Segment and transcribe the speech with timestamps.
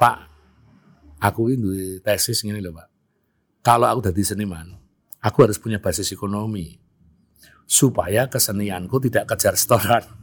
[0.00, 0.16] Pak,
[1.20, 2.88] aku ini duwe tesis ngene lho, Pak.
[3.60, 4.72] Kalau aku jadi seniman,
[5.20, 6.80] aku harus punya basis ekonomi
[7.68, 10.00] supaya kesenianku tidak kejar setoran.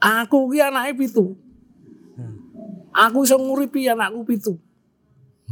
[0.00, 1.36] Aku ki anake pitu.
[2.90, 4.56] Aku iso nguripi anakku pitu.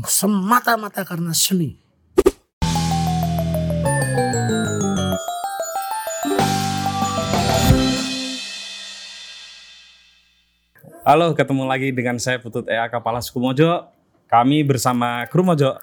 [0.03, 1.77] Semata-mata karena seni.
[11.09, 13.89] Halo, ketemu lagi dengan saya Putut Ea Kepala Suku Mojo.
[14.29, 15.81] Kami bersama kru Mojo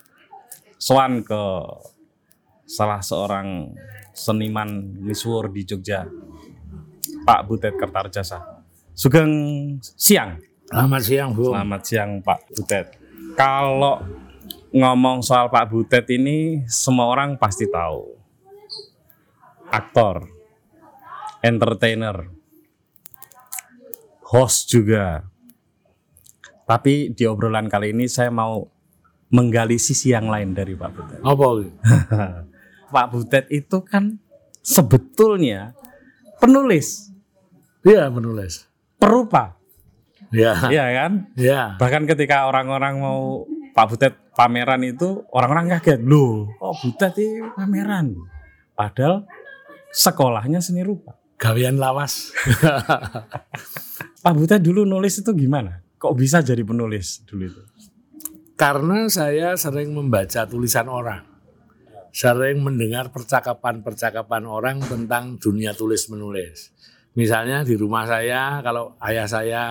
[0.78, 1.42] Swan ke
[2.70, 3.74] salah seorang
[4.14, 4.70] seniman
[5.02, 6.06] misuwur di Jogja,
[7.26, 8.62] Pak Butet Kertarjasa.
[8.94, 9.34] Sugeng
[9.82, 10.38] siang.
[10.70, 11.58] Selamat siang, Bu.
[11.58, 12.88] Selamat siang Pak Butet.
[13.34, 14.06] Kalau
[14.78, 18.14] ngomong soal Pak Butet ini semua orang pasti tahu.
[19.74, 20.30] Aktor,
[21.42, 22.30] entertainer,
[24.26, 25.26] host juga.
[26.66, 28.66] Tapi di obrolan kali ini saya mau
[29.30, 31.20] menggali sisi yang lain dari Pak Butet.
[31.22, 31.48] Apa?
[32.94, 34.18] Pak Butet itu kan
[34.62, 35.78] sebetulnya
[36.42, 37.14] penulis,
[37.86, 38.66] Iya, menulis.
[38.98, 39.62] perupa,
[40.34, 40.58] Ya.
[40.74, 41.30] ya kan?
[41.38, 41.78] Ya.
[41.78, 43.46] Bahkan ketika orang-orang mau
[43.78, 48.18] Pak Butet pameran itu orang-orang kaget, loh, oh Butet ini pameran.
[48.74, 49.30] Padahal
[49.94, 51.14] sekolahnya seni rupa.
[51.38, 52.32] Gawean lawas.
[53.96, 55.80] Pak Butet dulu nulis itu gimana?
[55.96, 57.64] Kok bisa jadi penulis dulu itu?
[58.56, 61.24] Karena saya sering membaca tulisan orang.
[62.16, 66.72] Sering mendengar percakapan-percakapan orang tentang dunia tulis menulis.
[67.20, 69.64] Misalnya di rumah saya, kalau ayah saya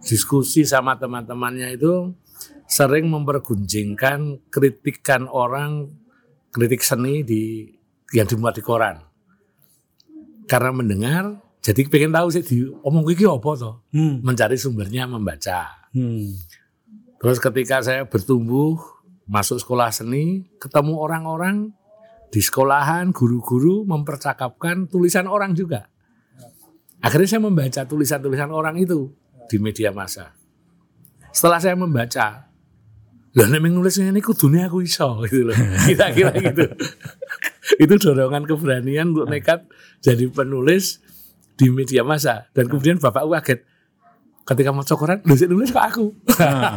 [0.00, 2.16] diskusi sama teman-temannya itu
[2.64, 5.92] sering mempergunjingkan kritikan orang,
[6.48, 7.68] kritik seni di
[8.16, 8.96] yang dimuat di koran.
[10.48, 13.84] Karena mendengar, jadi pengen tahu sih di omong iki apa toh?
[13.92, 14.24] Hmm.
[14.24, 15.88] Mencari sumbernya membaca.
[15.92, 16.32] Hmm.
[17.20, 18.80] Terus ketika saya bertumbuh,
[19.28, 21.76] masuk sekolah seni, ketemu orang-orang
[22.32, 25.92] di sekolahan, guru-guru mempercakapkan tulisan orang juga.
[27.04, 29.12] Akhirnya saya membaca tulisan-tulisan orang itu
[29.52, 30.32] di media massa.
[31.28, 32.50] Setelah saya membaca,
[33.30, 35.56] lah nek nulisnya ini kudunya aku iso gitu loh.
[35.84, 36.64] Kira-kira gitu.
[37.84, 39.68] itu dorongan keberanian untuk nekat
[40.02, 40.98] jadi penulis
[41.60, 42.48] di media massa.
[42.56, 43.60] Dan kemudian bapakku kaget.
[44.48, 46.16] Ketika mau cokoran lu nulis kok aku?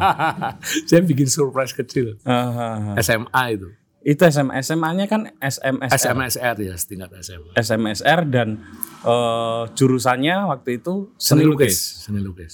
[0.92, 2.20] Saya bikin surprise kecil.
[2.28, 2.94] Ah.
[3.00, 3.72] SMA itu.
[4.04, 5.96] Itu SMA, SMA-nya kan SMSR.
[5.96, 8.60] SMSR ya setingkat SMA SMSR dan
[9.08, 11.56] eh, jurusannya waktu itu seni seni lukis.
[11.56, 11.78] lukis.
[12.04, 12.54] seni lukis.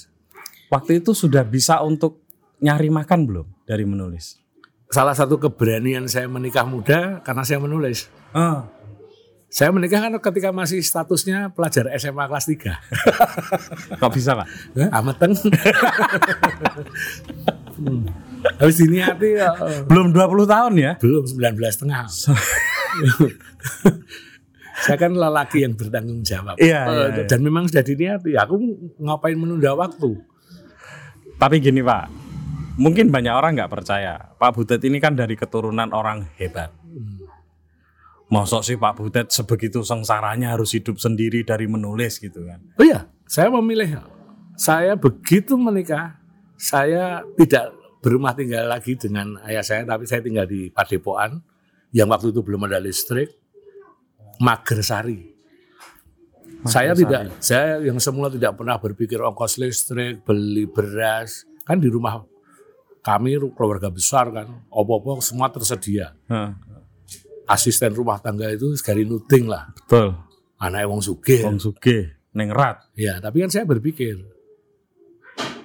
[0.70, 2.22] Waktu itu sudah bisa untuk
[2.62, 4.40] nyari makan belum dari menulis?
[4.90, 8.10] salah satu keberanian saya menikah muda karena saya menulis.
[8.34, 8.66] Ah,
[9.50, 12.70] saya menikah kan ketika masih statusnya pelajar SMA kelas 3
[14.00, 14.46] kok bisa pak?
[14.78, 14.88] Hah?
[14.96, 15.34] Ameteng.
[17.76, 18.06] Hmm.
[18.60, 19.52] Habis diniati ya,
[19.84, 20.92] Belum 20 tahun ya?
[20.96, 22.08] belum 19 setengah.
[24.80, 26.56] Saya kan lelaki yang bertanggung jawab.
[26.56, 27.24] Iya, Eh, iya, iya.
[27.28, 28.32] Dan memang sudah diniati.
[28.32, 28.56] Aku
[28.96, 30.16] ngapain menunda waktu?
[31.36, 32.08] Tapi gini pak,
[32.80, 34.32] mungkin banyak orang nggak percaya.
[34.40, 36.72] Pak Butet ini kan dari keturunan orang hebat.
[38.30, 42.62] Mosok sih Pak Butet sebegitu sengsaranya harus hidup sendiri dari menulis gitu kan?
[42.78, 44.06] Oh iya, saya memilih.
[44.54, 46.14] Saya begitu menikah,
[46.54, 51.42] saya tidak berumah tinggal lagi dengan ayah saya, tapi saya tinggal di Padepokan
[51.90, 53.34] yang waktu itu belum ada listrik,
[54.38, 55.34] Magersari.
[56.70, 62.22] Saya tidak, saya yang semula tidak pernah berpikir ongkos listrik, beli beras, kan di rumah
[63.00, 66.12] kami keluarga besar kan, opo-opo semua tersedia.
[66.28, 66.52] Hah,
[67.50, 70.14] Asisten rumah tangga itu sekali nuting lah, betul.
[70.62, 71.42] anak wong sugih.
[71.42, 72.86] Wong Sugih, Neng Rat.
[72.94, 74.22] Ya, tapi kan saya berpikir,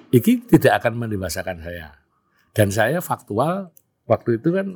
[0.09, 1.93] iki tidak akan mendewasakan saya.
[2.57, 3.69] Dan saya faktual,
[4.09, 4.73] waktu itu kan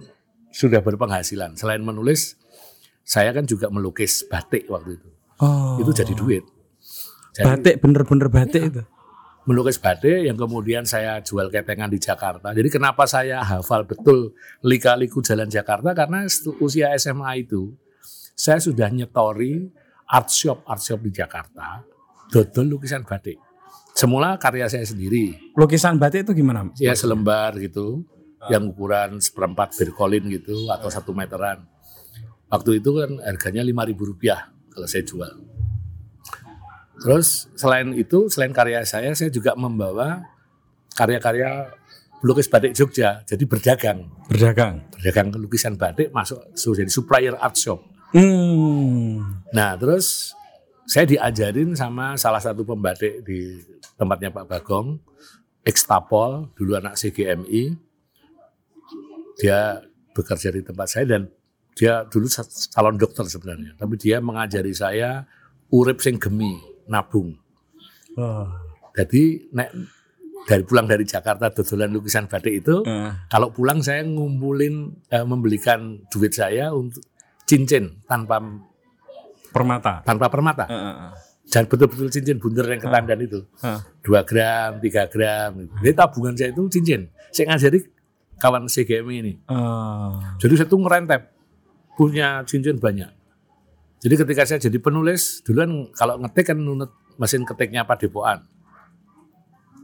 [0.54, 1.58] sudah berpenghasilan.
[1.58, 2.38] Selain menulis,
[3.02, 5.10] saya kan juga melukis batik waktu itu.
[5.42, 5.82] Oh.
[5.82, 6.46] Itu jadi duit.
[7.34, 8.84] Jadi batik bener-bener batik itu.
[9.48, 12.52] Melukis batik yang kemudian saya jual ketengan di Jakarta.
[12.52, 15.96] Jadi kenapa saya hafal betul lika-liku jalan Jakarta?
[15.96, 16.28] Karena
[16.60, 17.72] usia SMA itu,
[18.36, 19.68] saya sudah nyetori
[20.10, 21.86] art shop, art shop di Jakarta,
[22.30, 23.40] dodol lukisan batik.
[23.94, 26.72] Semula karya saya sendiri, Lukisan batik itu gimana?
[26.80, 28.08] ya selembar gitu,
[28.48, 31.68] yang ukuran seperempat birkolin gitu atau satu meteran.
[32.48, 35.59] Waktu itu kan harganya lima ribu rupiah kalau saya jual.
[37.00, 40.20] Terus selain itu, selain karya saya, saya juga membawa
[41.00, 41.72] karya-karya
[42.20, 44.84] pelukis batik Jogja, jadi berdagang, Berdagang.
[44.92, 47.80] berdagang lukisan batik masuk so, jadi supplier art shop.
[48.12, 49.40] Hmm.
[49.56, 50.36] Nah terus
[50.84, 53.64] saya diajarin sama salah satu pembatik di
[53.96, 55.00] tempatnya Pak Bagong,
[55.64, 57.78] ekstapol, dulu anak CGMI.
[59.40, 59.80] Dia
[60.12, 61.32] bekerja di tempat saya dan
[61.80, 62.28] dia dulu
[62.76, 65.24] calon dokter sebenarnya, tapi dia mengajari saya
[65.72, 67.38] urip sing gemi, nabung.
[68.18, 68.50] Oh.
[68.92, 69.70] Jadi nek
[70.44, 76.02] dari pulang dari Jakarta dodolan lukisan batik itu, Eh, kalau pulang saya ngumpulin eh, membelikan
[76.10, 77.06] duit saya untuk
[77.46, 78.42] cincin tanpa
[79.50, 80.02] permata.
[80.02, 80.66] tanpa permata.
[80.66, 81.14] Eh.
[81.50, 83.40] Dan betul-betul cincin bundar yang ketandan itu.
[83.62, 83.80] Eh.
[84.06, 85.52] 2 gram, 3 gram.
[85.82, 87.10] Jadi tabungan saya itu cincin.
[87.30, 87.80] Saya ngajari
[88.38, 89.34] kawan CGM ini.
[89.38, 91.22] Eh, Jadi saya tuh ngerentep.
[91.94, 93.12] Punya cincin banyak.
[94.00, 98.48] Jadi ketika saya jadi penulis, duluan kalau ngetik kan nunut mesin ketiknya Padepokan.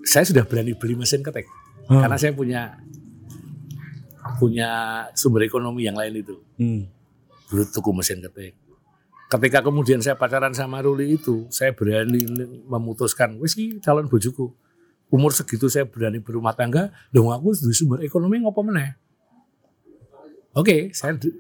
[0.08, 1.50] Saya sudah berani beli mesin ketik.
[1.92, 2.00] Hmm.
[2.00, 2.80] Karena saya punya
[4.40, 4.70] punya
[5.14, 6.36] sumber ekonomi yang lain itu.
[6.58, 6.82] hmm.
[7.52, 8.56] Dulu tuku mesin ketik.
[9.26, 12.24] Ketika kemudian saya pacaran sama Ruli itu, saya berani
[12.70, 14.54] memutuskan, wis calon bojoku.
[15.10, 18.96] Umur segitu saya berani berumah tangga, dong aku sumber ekonomi ngopo meneh.
[20.56, 21.36] Oke, saya di-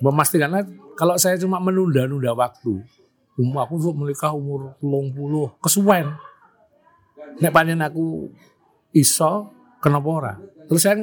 [0.00, 0.50] memastikan
[0.94, 2.82] kalau saya cuma menunda-nunda waktu,
[3.38, 6.06] umur aku untuk menikah umur 30, kesuwen.
[7.42, 8.30] Nek panjen aku
[8.94, 9.50] iso
[9.82, 10.34] kenapa ora?
[10.70, 10.96] Terus saya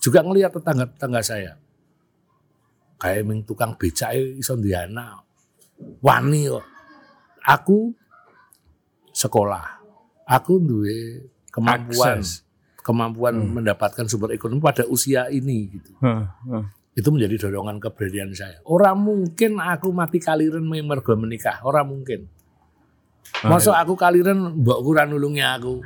[0.00, 1.52] juga ngelihat tetangga-tetangga saya.
[2.98, 5.22] Kayak ming tukang becak iso duwe anak.
[6.02, 6.66] Wani kok.
[7.46, 7.94] Aku
[9.14, 9.78] sekolah.
[10.26, 12.42] Aku duwe kemampuan Akses.
[12.82, 15.92] kemampuan mendapatkan sumber ekonomi pada usia ini gitu.
[16.02, 16.24] Eh,
[16.58, 16.64] eh.
[16.98, 18.58] Itu menjadi dorongan keberanian saya.
[18.66, 22.26] Orang mungkin aku mati kaliren mergo menikah, orang mungkin.
[23.46, 25.78] Masuk aku kaliren mbokku ra nulungi aku.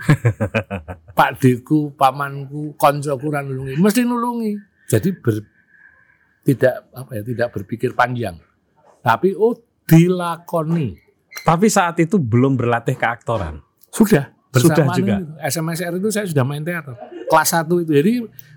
[1.18, 3.76] Pak Deku, pamanku, koncoku ra nulungi.
[3.76, 4.56] Mesti nulungi.
[4.88, 5.50] Jadi ber-
[6.48, 8.40] tidak apa ya, tidak berpikir panjang.
[9.04, 9.52] Tapi oh
[9.84, 10.96] dilakoni.
[11.44, 13.60] Tapi saat itu belum berlatih keaktoran.
[13.92, 14.32] Sudah.
[14.52, 15.16] Sudah juga.
[15.44, 16.92] SMSR itu saya sudah main teater.
[17.28, 17.92] Kelas 1 itu.
[17.92, 18.12] Jadi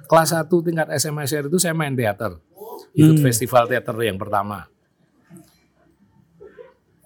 [0.05, 2.37] kelas 1 tingkat SMSR itu saya main teater.
[2.91, 3.23] Ikut Hmm.
[3.23, 4.65] festival teater yang pertama.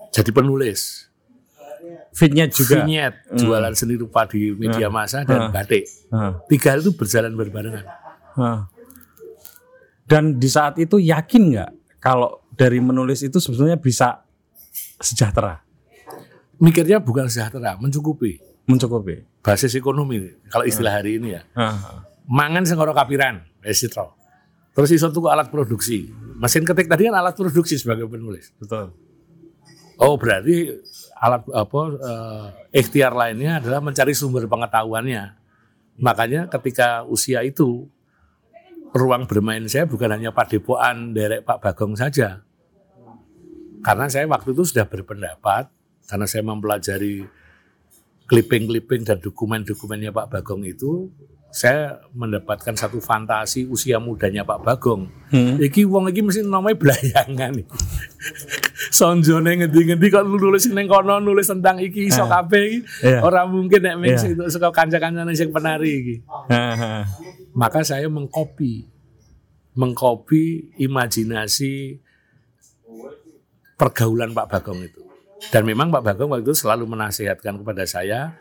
[0.10, 1.06] Jadi penulis.
[2.12, 2.82] Fitnya juga.
[2.82, 5.86] Vignette, jualan seni rupa di media massa dan batik.
[5.86, 7.86] Eh, Tiga itu berjalan berbarengan.
[8.36, 8.60] eh.
[10.04, 14.26] Dan di saat itu yakin nggak kalau dari menulis itu sebetulnya bisa
[14.98, 15.62] sejahtera,
[16.60, 18.42] Mikirnya bukan sejahtera, mencukupi.
[18.66, 19.24] mencukupi.
[19.40, 21.42] Basis ekonomi, kalau istilah hari ini ya.
[21.56, 21.78] Eh,
[22.30, 24.06] Mangan sengoro kapiran, wis sitra.
[24.78, 26.14] Terus iso tuku alat produksi.
[26.38, 28.54] Mesin ketik tadi kan alat produksi sebagai penulis.
[28.62, 28.94] betul.
[30.00, 30.72] Oh berarti
[31.20, 32.46] alat apa eh,
[32.80, 35.36] ikhtiar lainnya adalah mencari sumber pengetahuannya.
[36.00, 37.90] Makanya ketika usia itu
[38.96, 42.46] ruang bermain saya bukan hanya Padepokan derek Pak Bagong saja.
[43.84, 45.68] Karena saya waktu itu sudah berpendapat
[46.08, 47.28] karena saya mempelajari
[48.30, 51.12] clipping-clipping dan dokumen-dokumennya Pak Bagong itu
[51.50, 55.10] saya mendapatkan satu fantasi usia mudanya Pak Bagong.
[55.34, 55.58] Hmm.
[55.58, 57.74] Iki wong iki mesti namanya belayangan iki.
[58.98, 62.42] Sonjone ngendi-ngendi kok nulis ning kono nulis tentang iki iso Ah.
[62.42, 62.80] kabeh iki.
[63.02, 63.20] Iya.
[63.26, 64.38] Ora mungkin nek Iya.
[64.38, 66.16] itu saka kanca-kancane sing penari iki.
[66.54, 67.02] Eh, eh.
[67.58, 68.86] Maka saya mengkopi
[69.74, 71.98] mengkopi imajinasi
[73.74, 75.02] pergaulan Pak Bagong itu.
[75.50, 78.36] Dan memang Pak Bagong waktu itu selalu menasihatkan kepada saya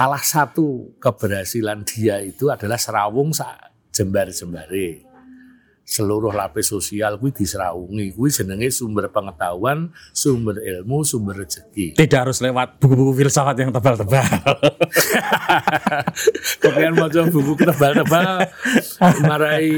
[0.00, 5.04] salah satu keberhasilan dia itu adalah serawung sak jembar-jembare.
[5.84, 12.00] Seluruh lapis sosial kuwi diserawungi, kuwi jenenge sumber pengetahuan, sumber ilmu, sumber rezeki.
[12.00, 14.24] Tidak harus lewat buku-buku filsafat yang tebal-tebal.
[16.64, 18.48] Kemudian mau buku tebal-tebal
[19.26, 19.68] marai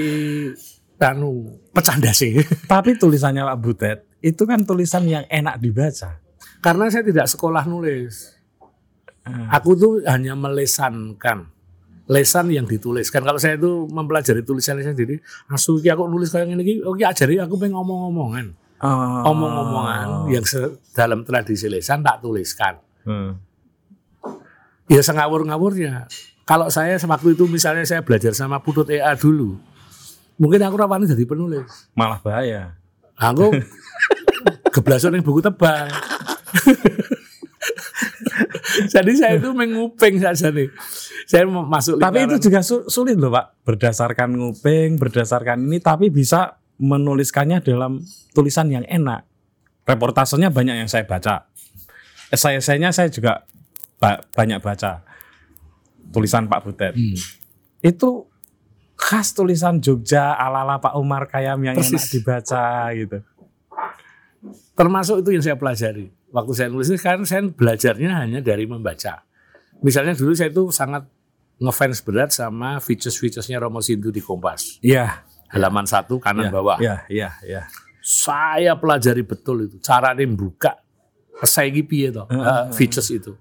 [1.02, 2.38] tanu pecah dasi.
[2.70, 6.22] Tapi tulisannya Pak Butet itu kan tulisan yang enak dibaca.
[6.62, 8.41] Karena saya tidak sekolah nulis.
[9.26, 11.46] Aku tuh hanya melesankan.
[12.10, 13.22] Lesan yang dituliskan.
[13.22, 17.54] Kalau saya itu mempelajari tulisan-tulisan jadi asu iki aku nulis kayak gini, oke ajari aku
[17.56, 18.46] pengen ngomong-ngomongan.
[18.82, 19.30] Oh.
[19.30, 20.42] Omong-omongan yang
[20.90, 22.82] dalam tradisi lesan tak tuliskan.
[23.06, 23.38] Hmm.
[24.90, 26.10] Ya sengawur-ngawurnya.
[26.42, 29.54] Kalau saya waktu itu misalnya saya belajar sama Putut EA dulu,
[30.42, 31.86] mungkin aku rawani jadi penulis.
[31.94, 32.74] Malah bahaya.
[33.14, 33.54] Aku
[34.74, 35.86] geblasan yang buku tebal.
[38.88, 40.68] Jadi saya itu menguping saja nih.
[41.26, 43.62] Saya mau masuk Tapi itu juga su- sulit loh Pak.
[43.62, 49.22] Berdasarkan nguping, berdasarkan ini, tapi bisa menuliskannya dalam tulisan yang enak.
[49.84, 51.46] Reportasenya banyak yang saya baca.
[52.28, 53.44] Esai-esainya saya juga
[53.98, 55.04] ba- banyak baca.
[56.10, 56.94] Tulisan Pak Butet.
[56.94, 57.16] Hmm.
[57.80, 58.26] Itu
[58.94, 62.14] khas tulisan Jogja ala-ala Pak Umar Kayam yang enak Persis.
[62.14, 63.18] dibaca gitu.
[64.72, 66.10] termasuk itu yang saya pelajari.
[66.32, 69.28] Waktu saya nulis kan saya belajarnya hanya dari membaca.
[69.84, 71.04] Misalnya dulu saya itu sangat
[71.60, 74.80] ngefans berat sama features-featuresnya Romo Sindu di Kompas.
[74.80, 75.28] Iya.
[75.52, 76.78] Halaman satu kanan Iya, bawah.
[76.80, 77.62] Iya, iya, iya.
[78.00, 79.76] Saya pelajari betul itu.
[79.84, 80.80] Cara dia buka
[81.44, 83.36] saya piye toh, eh, features itu.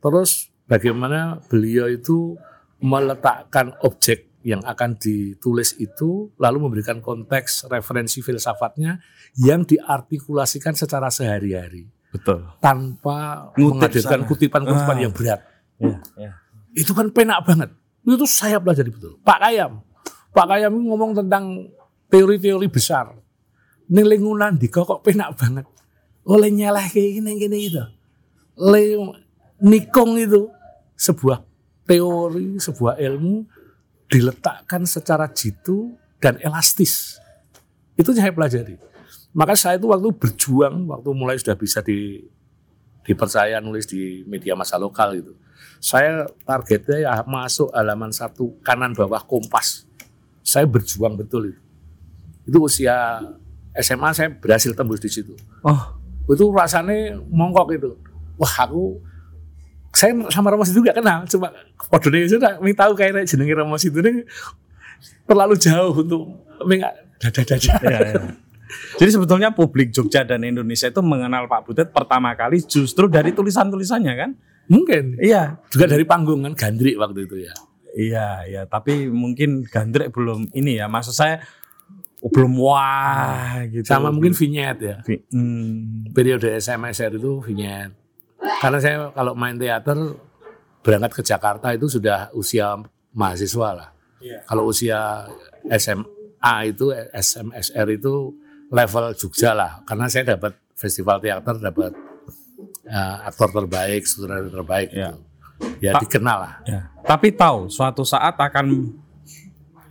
[0.00, 2.38] Terus bagaimana beliau itu
[2.80, 8.96] meletakkan objek yang akan ditulis itu lalu memberikan konteks referensi filsafatnya
[9.36, 12.42] yang diartikulasikan secara sehari-hari Betul.
[12.58, 15.02] tanpa menghadirkan kutipan-kutipan Ah.
[15.02, 15.40] yang berat.
[15.78, 16.32] Iya, iya.
[16.74, 17.70] Itu kan penak banget.
[18.02, 19.14] Itu saya pelajari betul.
[19.22, 19.82] Pak Kayam.
[20.34, 21.70] Pak Kayam ngomong tentang
[22.10, 23.14] teori-teori besar.
[23.86, 25.66] Ini lingkungan di kok penak banget.
[26.26, 27.82] Oleh nyalah kayak gini gini gitu.
[28.58, 28.82] Le
[29.62, 30.50] nikung itu
[30.94, 31.42] sebuah
[31.86, 33.46] teori, sebuah ilmu
[34.06, 37.18] diletakkan secara jitu dan elastis.
[37.94, 38.89] Itu saya pelajari.
[39.30, 42.26] Maka saya itu waktu berjuang, waktu mulai sudah bisa di,
[43.06, 45.32] dipercaya nulis di media masa lokal gitu.
[45.80, 49.86] Saya targetnya ya masuk halaman satu kanan bawah kompas.
[50.42, 51.62] Saya berjuang betul itu.
[52.50, 53.22] Itu usia
[53.78, 55.38] SMA saya berhasil tembus di situ.
[55.62, 55.96] Oh,
[56.26, 57.90] Itu rasanya mongkok itu.
[58.34, 58.98] Wah aku
[59.90, 61.50] saya sama Romo itu gak kenal, cuma
[61.90, 64.22] kodenya sudah ming tahu kayak jenenge Romo itu ini
[65.26, 66.30] terlalu jauh untuk
[66.62, 66.86] ming
[67.18, 67.74] dada-dada.
[67.90, 68.22] iya, iya.
[68.96, 74.14] Jadi sebetulnya publik Jogja dan Indonesia itu mengenal Pak Butet pertama kali justru dari tulisan-tulisannya
[74.14, 74.30] kan?
[74.70, 75.58] Mungkin Iya.
[75.68, 77.54] juga dari panggung kan gandrik waktu itu ya.
[77.90, 80.86] Iya, iya, tapi mungkin Gandrek belum ini ya.
[80.86, 81.42] Maksud saya
[82.22, 83.82] belum wah gitu.
[83.82, 84.96] Sama mungkin vignette ya.
[85.02, 87.98] Vi- hmm, periode SMSR itu vignette.
[88.62, 89.96] Karena saya kalau main teater
[90.80, 92.78] berangkat ke Jakarta itu sudah usia
[93.10, 93.88] mahasiswa lah.
[94.46, 95.26] Kalau usia
[95.66, 98.36] SMA itu SMSR itu
[98.70, 99.82] level Jogja lah.
[99.84, 101.92] Karena saya dapat festival teater, dapat
[102.86, 104.88] eh, aktor terbaik, sutradara terbaik.
[104.94, 105.10] Ya.
[105.12, 105.28] gitu.
[105.84, 106.54] Ya Pak- dikenal lah.
[106.64, 106.80] ya.
[107.04, 108.96] Tapi tahu suatu saat akan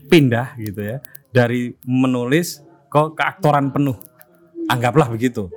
[0.09, 0.97] pindah gitu ya
[1.29, 3.93] dari menulis ke keaktoran penuh.
[4.65, 5.49] Anggaplah begitu.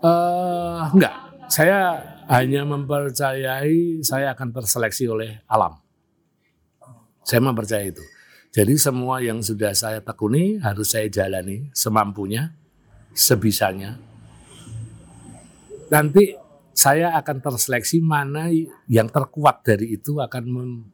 [0.00, 1.14] Eh enggak,
[1.52, 5.76] saya hanya mempercayai saya akan terseleksi oleh alam.
[7.24, 8.04] Saya mempercayai itu.
[8.54, 12.54] Jadi semua yang sudah saya tekuni harus saya jalani semampunya,
[13.10, 13.98] sebisanya.
[15.90, 16.38] Nanti
[16.70, 18.46] saya akan terseleksi mana
[18.86, 20.86] yang terkuat dari itu akan mem-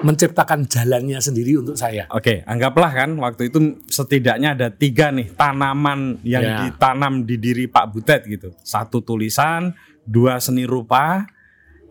[0.00, 2.08] menciptakan jalannya sendiri untuk saya.
[2.08, 6.56] Oke, anggaplah kan waktu itu setidaknya ada tiga nih tanaman yang Ya.
[6.66, 8.56] ditanam di diri Pak Butet gitu.
[8.64, 9.76] Satu tulisan,
[10.08, 11.28] dua seni rupa,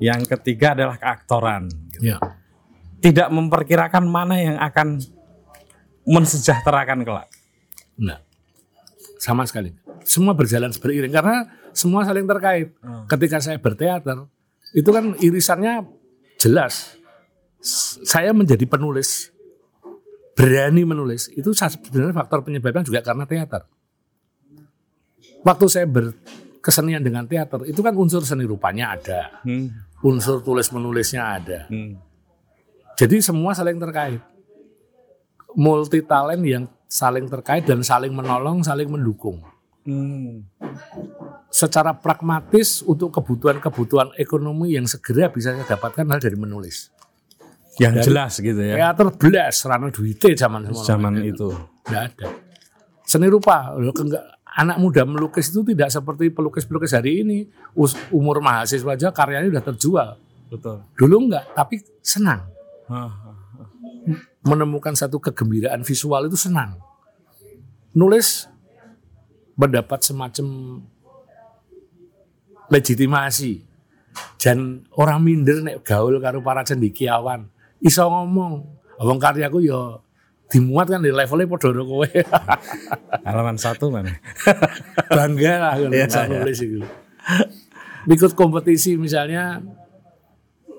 [0.01, 1.69] yang ketiga adalah keaktoran.
[2.01, 2.17] Ya.
[3.03, 4.95] Tidak memperkirakan mana yang akan
[6.07, 7.27] mensejahterakan kelak.
[7.99, 8.19] Nah,
[9.19, 9.75] sama sekali.
[10.03, 12.71] Semua berjalan beriring karena semua saling terkait.
[13.07, 14.27] Ketika saya berteater,
[14.71, 15.83] itu kan irisannya
[16.39, 16.95] jelas.
[18.03, 19.31] Saya menjadi penulis,
[20.35, 21.31] berani menulis.
[21.31, 23.63] Itu sebenarnya faktor penyebabnya juga karena teater.
[25.43, 29.71] Waktu saya berkesenian dengan teater, itu kan unsur seni rupanya ada, Hmm,
[30.03, 31.67] unsur tulis menulisnya ada.
[31.67, 32.12] hmm.
[33.03, 34.23] Jadi semua saling terkait.
[35.59, 39.43] Multi talent yang saling terkait dan saling menolong, saling mendukung.
[39.83, 40.47] Hmm.
[41.51, 46.95] Secara pragmatis untuk kebutuhan-kebutuhan ekonomi yang segera bisa saya dapatkan adalah dari menulis.
[47.75, 48.75] Yang Dari- jelas gitu ya.
[48.79, 50.71] Teater belas, rano duite zaman.
[50.71, 51.51] Zaman itu.
[51.83, 52.27] Nggak ada.
[53.03, 53.75] Seni rupa,
[54.55, 57.51] anak muda melukis itu tidak seperti pelukis-pelukis hari ini.
[57.75, 60.09] Us- umur mahasiswa aja karyanya udah terjual.
[60.47, 60.87] Betul.
[60.95, 62.52] Dulu enggak, tapi senang.
[64.43, 66.79] Menemukan satu kegembiraan visual itu senang.
[67.93, 68.49] Nulis
[69.53, 70.47] mendapat semacam
[72.73, 73.61] legitimasi
[74.41, 78.65] dan orang minder nek gaul karo para cendekiawan iso ngomong
[78.97, 80.01] wong karyaku ya
[80.49, 82.09] dimuat kan di levelnya padha karo kowe
[83.25, 84.13] Halaman satu mana?
[85.09, 86.29] bangga lah kalau Iya, bisa iya.
[86.29, 86.79] nulis itu
[88.09, 89.61] ikut kompetisi misalnya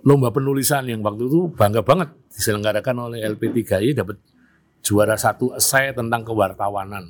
[0.04, 4.20] lomba penulisan yang waktu itu bangga banget diselenggarakan oleh LP3I dapat
[4.84, 7.08] juara satu esai tentang kewartawanan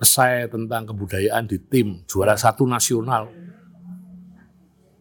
[0.00, 3.28] esai tentang kebudayaan di tim juara satu nasional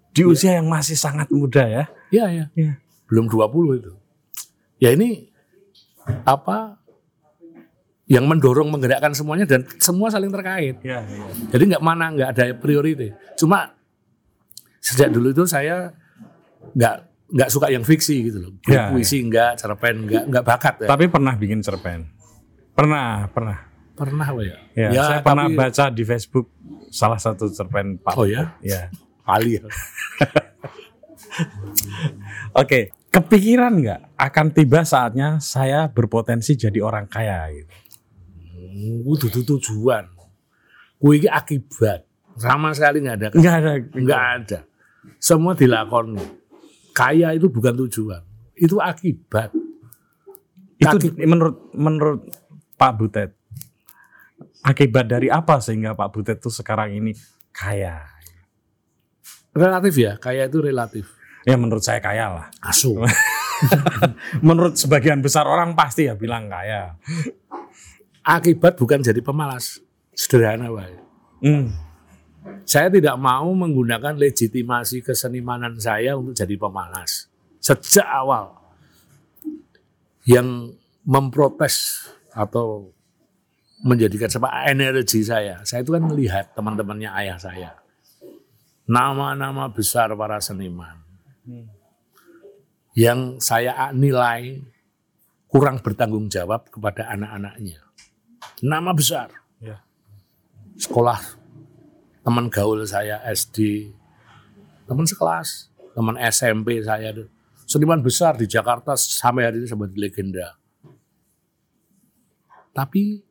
[0.10, 1.84] Di usia yang masih sangat muda ya.
[2.12, 2.74] ya ya Iya.
[3.08, 3.92] belum 20 itu
[4.78, 5.32] ya ini
[6.28, 6.76] apa
[8.10, 11.26] yang mendorong menggerakkan semuanya dan semua saling terkait Iya, iya.
[11.54, 13.14] Jadi nggak mana nggak ada priority.
[13.38, 13.70] Cuma
[14.80, 15.92] sejak dulu itu saya
[16.76, 16.96] nggak
[17.30, 18.52] nggak suka yang fiksi gitu loh.
[18.66, 20.88] Ya, Puisi nggak, cerpen nggak, nggak bakat ya.
[20.90, 22.10] Tapi pernah bikin cerpen.
[22.74, 23.58] Pernah, pernah.
[23.94, 24.58] Pernah apa ya?
[24.74, 26.48] Ya, saya pernah tapi- baca di Facebook
[26.90, 28.16] salah satu cerpen Pak.
[28.16, 28.88] Oh ya, Ya.
[29.22, 29.68] kali ya.
[32.58, 37.74] Oke, kepikiran nggak akan tiba saatnya saya berpotensi jadi orang kaya gitu?
[39.06, 40.08] Kudu tujuan.
[41.00, 42.04] Kuwi iki akibat.
[42.36, 43.28] Sama sekali nggak ada.
[43.36, 43.72] Nggak ada.
[43.94, 44.60] Nggak ada.
[45.18, 46.22] Semua dilakoni.
[46.94, 48.22] Kaya itu bukan tujuan.
[48.54, 49.50] Itu akibat.
[50.78, 52.22] Itu Kaki- menurut menurut
[52.80, 53.40] Pak Butet
[54.64, 57.16] akibat dari apa sehingga Pak Butet tuh sekarang ini
[57.52, 58.04] kaya?
[59.56, 60.16] Relatif ya.
[60.22, 61.10] Kaya itu relatif.
[61.48, 62.48] Ya menurut saya kaya lah.
[62.62, 63.00] Asu.
[64.48, 66.96] Menurut sebagian besar orang pasti ya bilang kaya.
[68.24, 69.82] Akibat bukan jadi pemalas.
[70.16, 70.96] Sederhana wae.
[71.44, 71.72] Hmm.
[72.64, 77.26] Saya tidak mau menggunakan legitimasi kesenimanan saya untuk jadi pemalas.
[77.60, 78.56] Sejak awal
[80.30, 80.70] yang
[81.02, 82.94] memprotes atau
[83.82, 85.64] menjadikan sebuah energi saya.
[85.66, 87.72] Saya itu kan melihat teman-temannya ayah saya.
[88.86, 91.02] Nama-nama besar para seniman.
[92.94, 94.60] Yang saya nilai
[95.50, 97.82] kurang bertanggung jawab kepada anak-anaknya.
[98.62, 99.32] Nama besar.
[99.58, 99.82] Ya.
[100.76, 101.39] Sekolah
[102.26, 103.90] teman gaul saya SD,
[104.86, 107.30] teman sekelas, teman SMP saya tuh.
[107.70, 110.58] Seniman besar di Jakarta sampai hari ini sebagai legenda.
[112.74, 113.22] Tapi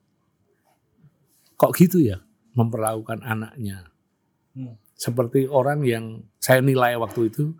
[1.58, 2.22] kok gitu ya
[2.54, 3.90] memperlakukan anaknya.
[4.54, 4.78] Hmm.
[4.94, 7.54] Seperti orang yang saya nilai waktu itu,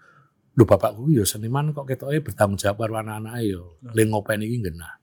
[0.58, 3.78] Loh bapakku ya seniman kok ketoknya bertanggung jawab karo anak-anak yo.
[3.94, 4.97] Le ngopen iki genah.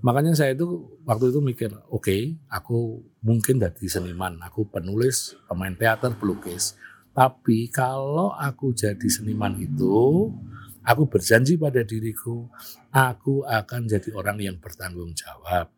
[0.00, 2.16] Makanya saya itu waktu itu mikir, oke,
[2.48, 6.72] aku mungkin jadi seniman, aku penulis, pemain teater, pelukis.
[7.12, 10.32] Tapi kalau aku jadi seniman itu,
[10.80, 12.48] aku berjanji pada diriku,
[12.88, 15.68] aku akan jadi orang yang bertanggung jawab.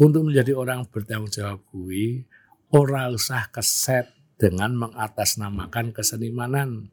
[0.00, 2.24] Untuk menjadi orang bertanggung jawab kui,
[2.72, 4.08] ora usah keset
[4.40, 6.88] dengan mengatasnamakan kesenimanan.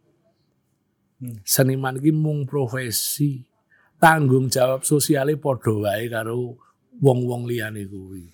[1.48, 3.48] Seniman iki mung profesi.
[3.98, 6.54] Tanggung jawab sosialnya padha wae karo
[7.02, 8.30] wong-wong liyane kuwi.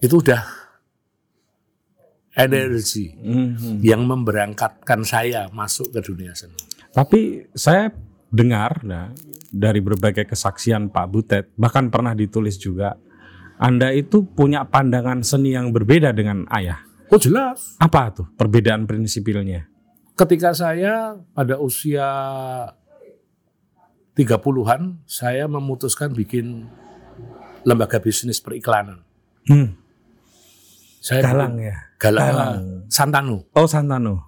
[0.00, 0.44] Itu udah
[2.36, 3.80] energi Mhm.
[3.82, 6.56] yang memberangkatkan saya masuk ke dunia seni.
[6.92, 7.90] Tapi saya
[8.30, 9.10] dengar nah,
[9.50, 12.94] dari berbagai kesaksian Pak Butet, bahkan pernah ditulis juga,
[13.60, 16.80] Anda itu punya pandangan seni yang berbeda dengan ayah.
[17.12, 17.76] Oh jelas.
[17.76, 19.68] Apa tuh perbedaan prinsipilnya?
[20.16, 22.06] Ketika saya pada usia
[24.14, 26.66] 30-an, saya memutuskan bikin
[27.62, 29.04] lembaga bisnis periklanan.
[29.46, 29.76] Hmm,
[31.00, 31.76] Saya galang ya.
[31.96, 32.56] Galang, Galang.
[32.92, 34.20] Santanu Oh Santano.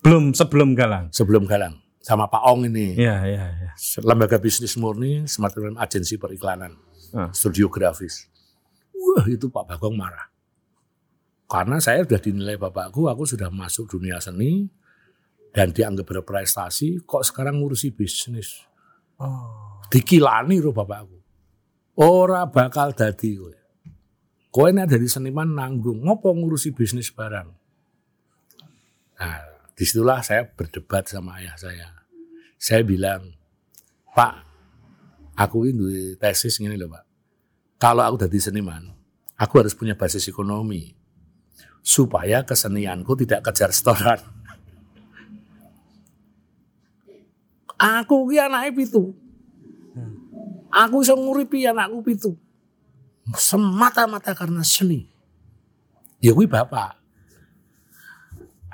[0.00, 1.08] Belum sebelum galang.
[1.12, 2.96] sebelum Galang sama Pak Ong ini.
[3.00, 3.70] Iya, iya, iya.
[4.04, 6.76] Lembaga bisnis murni semacam agensi periklanan,
[7.16, 7.32] Ah.
[7.32, 8.28] studio grafis.
[8.92, 10.28] Wah itu Pak Bagong marah.
[11.44, 14.68] Karena saya sudah dinilai bapakku, aku sudah masuk dunia seni
[15.52, 18.64] dan dianggap berprestasi, kok sekarang ngurusi bisnis.
[19.20, 19.82] Oh.
[19.92, 21.18] Dikilani loh bapakku.
[22.00, 23.54] Ora bakal dadi kowe.
[24.50, 27.48] Kowe nek dari seniman nanggung, ngopo ngurusi bisnis barang.
[29.14, 29.38] Nah,
[29.74, 31.88] di situlah saya berdebat sama ayah saya.
[32.58, 33.34] Saya bilang,
[34.14, 34.34] Pak,
[35.38, 37.04] aku ini tesis gini loh Pak.
[37.78, 38.90] Kalau aku jadi seniman,
[39.38, 40.94] aku harus punya basis ekonomi.
[41.84, 44.33] Supaya kesenianku tidak kejar setoran.
[47.78, 49.14] Aku ki anake pitu.
[50.74, 52.32] Aku iso nguripi anakku pitu.
[53.34, 55.06] Semata-mata karena seni.
[56.18, 56.98] Ya kuwi bapak.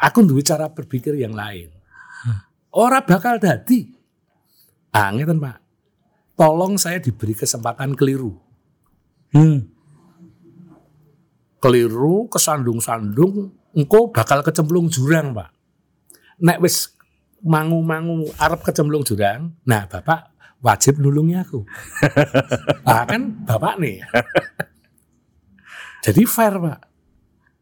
[0.01, 1.69] Aku duwe cara berpikir yang lain.
[2.73, 3.91] Ora bakal dadi.
[4.95, 5.59] Ah, ngeten Pak.
[6.39, 8.33] Tolong saya diberi kesempatan keliru.
[9.37, 9.69] Hmm.
[11.61, 15.53] Keliru, kesandung-sandung, engko bakal kecemplung jurang, Pak.
[16.41, 16.97] Nek wis
[17.45, 21.65] mangu-mangu arep kecemplung jurang, nah Bapak wajib nulungi aku.
[22.91, 24.05] ah, kan Bapak nih.
[26.01, 26.81] Jadi fair, Pak.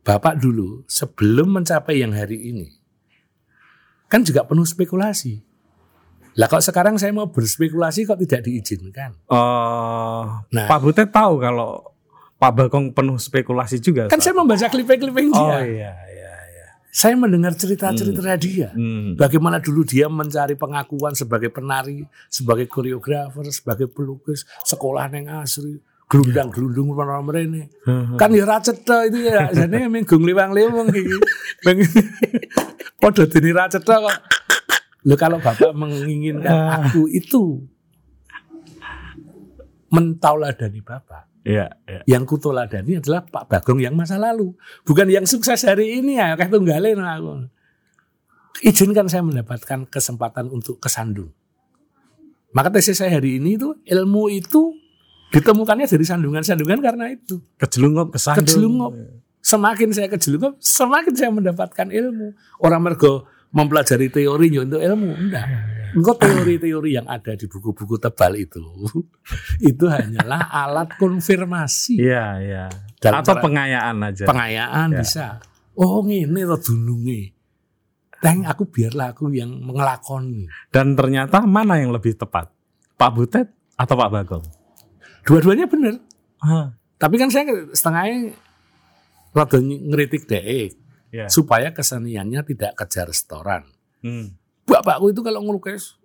[0.07, 2.69] Bapak dulu sebelum mencapai yang hari ini,
[4.09, 5.45] kan juga penuh spekulasi.
[6.38, 9.11] Lah kok sekarang saya mau berspekulasi kok tidak diizinkan?
[9.27, 10.67] Eh, Nah.
[10.71, 11.83] Pak Butet tahu kalau
[12.38, 14.07] Pak Bagong penuh spekulasi juga.
[14.07, 14.25] Kan Pak?
[14.25, 15.43] saya membaca kliping-kliping dia.
[15.43, 15.91] Oh iya, iya.
[16.88, 18.72] Saya mendengar cerita-cerita dia.
[18.72, 19.12] Hmm.
[19.12, 25.77] Bagaimana dulu dia mencari pengakuan sebagai penari, sebagai koreografer, sebagai pelukis, sekolah neng asri,
[26.09, 27.68] gelundang gelundung para merene.
[28.16, 31.16] Kan ya racetha itu ya, jane minggung liwang-liwang iki.
[31.61, 31.88] Pengen
[33.05, 34.16] padha dene racetha kok.
[35.05, 37.61] Loh kalau Bapak menginginkan aku itu
[39.92, 41.28] mentauladani Bapak.
[41.46, 42.01] Iya, iya.
[42.05, 46.51] Yang kutoladani adalah Pak Bagong yang masa lalu, bukan yang sukses hari ini ya, kayak
[46.51, 47.46] tunggalin aku.
[48.59, 51.31] izinkan saya mendapatkan kesempatan untuk kesandung.
[52.51, 54.74] Maka tesis saya hari ini itu ilmu itu
[55.31, 57.38] ditemukannya dari sandungan-sandungan karena itu.
[57.61, 58.42] Kejelungup, kesandung.
[58.42, 58.92] Kejelungup.
[59.38, 62.35] Semakin saya kejelungup, semakin saya mendapatkan ilmu.
[62.59, 65.46] Orang mergo mempelajari teori ya untuk ilmu, enggak.
[65.94, 68.61] Engkau teori-teori yang ada di buku-buku tebal itu,
[69.70, 71.96] itu hanyalah alat konfirmasi.
[71.96, 72.64] Iya, iya.
[72.98, 74.24] Dalam Atau cara- pengayaan aja.
[74.27, 74.98] Pengayaan Ya.
[75.01, 75.27] bisa.
[75.79, 77.33] Oh ngene to dununge.
[78.18, 80.51] Teng aku biarlah aku yang mengelakoni.
[80.74, 82.51] Dan ternyata mana yang lebih tepat?
[82.98, 83.46] Pak Butet
[83.79, 84.42] atau Pak Bagong?
[85.22, 86.03] Dua-duanya benar.
[86.98, 88.35] Tapi kan saya setengahnya
[89.31, 90.74] rada ngeritik deh
[91.14, 91.31] ya.
[91.31, 93.70] supaya keseniannya tidak kejar setoran.
[94.03, 94.35] Hmm.
[94.68, 95.96] Bapakku itu kalau ngelukis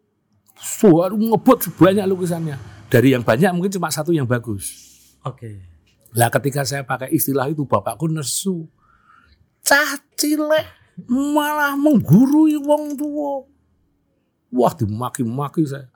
[0.55, 2.55] suara ngebut banyak lukisannya.
[2.87, 4.71] Dari yang banyak mungkin cuma satu yang bagus.
[5.27, 5.59] Oke.
[6.13, 8.69] Lah ketika saya pakai istilah itu bapakku nesu.
[9.65, 10.63] Cah cilik
[11.09, 13.43] malah menggurui wong tua.
[14.53, 15.89] Wah dimaki-maki saya.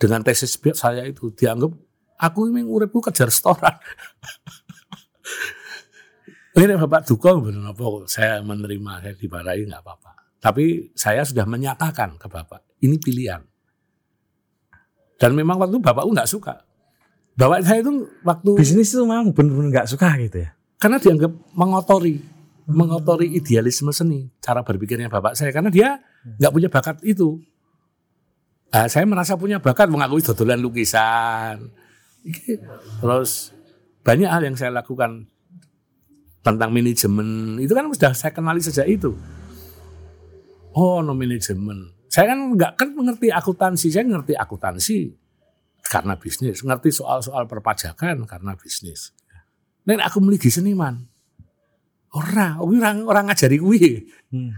[0.00, 1.70] Dengan tesis saya itu dianggap
[2.18, 3.76] aku ini uripku kejar setoran.
[6.60, 10.19] ini Bapak Duka benar apa saya menerima saya dimarahi nggak apa-apa.
[10.40, 13.44] Tapi saya sudah menyatakan ke Bapak, ini pilihan.
[15.20, 16.64] Dan memang waktu Bapakku nggak suka.
[17.36, 20.50] Bapak saya itu waktu Bisnis itu memang benar-benar nggak suka gitu ya.
[20.76, 22.20] karena dianggap mengotori
[22.64, 26.00] mengotori idealisme seni cara berpikirnya bapak saya karena dia
[26.36, 27.40] nggak punya bakat itu
[28.70, 31.68] Ah, saya merasa punya bakat mengakui dodolan lukisan
[33.02, 33.50] terus
[34.06, 35.26] banyak hal yang saya lakukan
[36.40, 39.12] tentang manajemen itu kan sudah saya kenali sejak itu
[40.76, 45.14] oh no manajemen saya kan nggak kan mengerti akuntansi saya ngerti akuntansi
[45.86, 49.14] karena bisnis ngerti soal-soal perpajakan karena bisnis
[49.88, 51.00] Nek aku meligi seniman.
[52.10, 54.06] Ora, orang orang ngajari kuwi.
[54.34, 54.50] Hmm.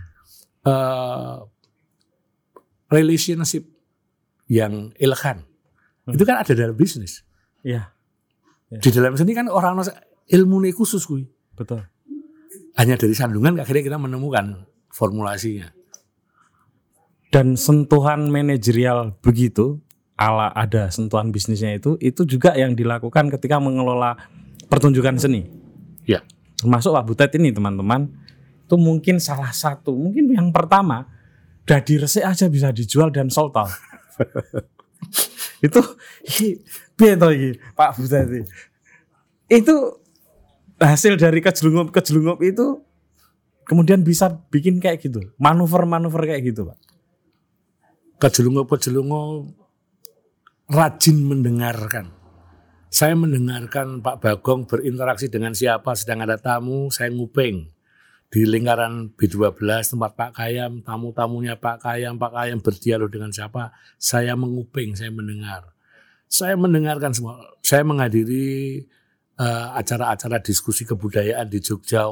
[0.63, 1.37] Eh,
[2.93, 3.65] relationship
[4.49, 5.45] yang elegan.
[6.09, 7.23] Itu kan ada dalam bisnis.
[7.63, 7.95] Iya,
[8.73, 9.79] Di dalam seni kan orang
[10.27, 11.25] ilmu khusus kuwi.
[11.55, 11.85] betul.
[12.75, 15.71] Hanya dari sandungan akhirnya kita menemukan formulasinya.
[17.33, 19.81] Dan sentuhan manajerial begitu,
[20.21, 24.21] ala ada sentuhan bisnisnya itu, itu juga yang dilakukan ketika mengelola
[24.69, 25.49] pertunjukan seni.
[26.05, 26.21] Ya.
[26.61, 28.13] Termasuk Pak Butet ini teman-teman,
[28.69, 31.09] itu mungkin salah satu, mungkin yang pertama,
[31.65, 33.73] dadi resik aja bisa dijual dan sold out.
[35.67, 35.81] itu
[37.01, 38.45] piye to iki Pak Butet?
[39.49, 40.05] Itu
[40.77, 42.85] hasil dari kejelungup-kejelungup itu
[43.65, 46.92] kemudian bisa bikin kayak gitu, manuver-manuver kayak gitu, Pak.
[48.23, 49.51] Kejelungup-kejelungup
[50.71, 52.15] rajin mendengarkan.
[52.87, 57.75] Saya mendengarkan Pak Bagong berinteraksi dengan siapa, sedang ada tamu, saya nguping.
[58.31, 64.39] Di lingkaran B12 tempat Pak Kayam, tamu-tamunya Pak Kayam, Pak Kayam berdialog dengan siapa, saya
[64.39, 65.75] menguping, saya mendengar.
[66.31, 67.43] Saya mendengarkan semua.
[67.59, 68.87] Saya menghadiri
[69.35, 72.07] eh, acara-acara diskusi kebudayaan di Jogja,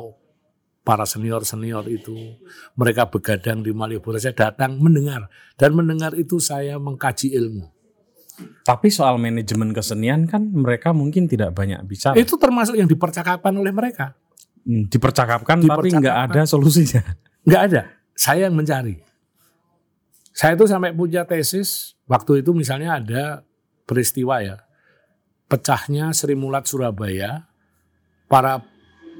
[0.90, 2.35] para senior-senior itu.
[2.74, 5.31] Mereka begadang di Malioboro, saya datang mendengar.
[5.55, 7.70] Dan mendengar itu saya mengkaji ilmu.
[8.66, 12.18] Tapi soal manajemen kesenian kan mereka mungkin tidak banyak bicara.
[12.18, 14.18] Itu termasuk yang dipercakapkan oleh mereka.
[14.66, 16.35] Hmm, dipercakapkan, tapi nggak Dipercakapkan.
[16.35, 17.03] ada solusinya.
[17.46, 17.83] Nggak ada.
[18.12, 19.00] Saya yang mencari.
[20.37, 23.24] Saya itu sampai punya tesis, waktu itu misalnya ada
[23.88, 24.61] peristiwa ya,
[25.48, 27.48] pecahnya Sri Mulat Surabaya,
[28.29, 28.61] para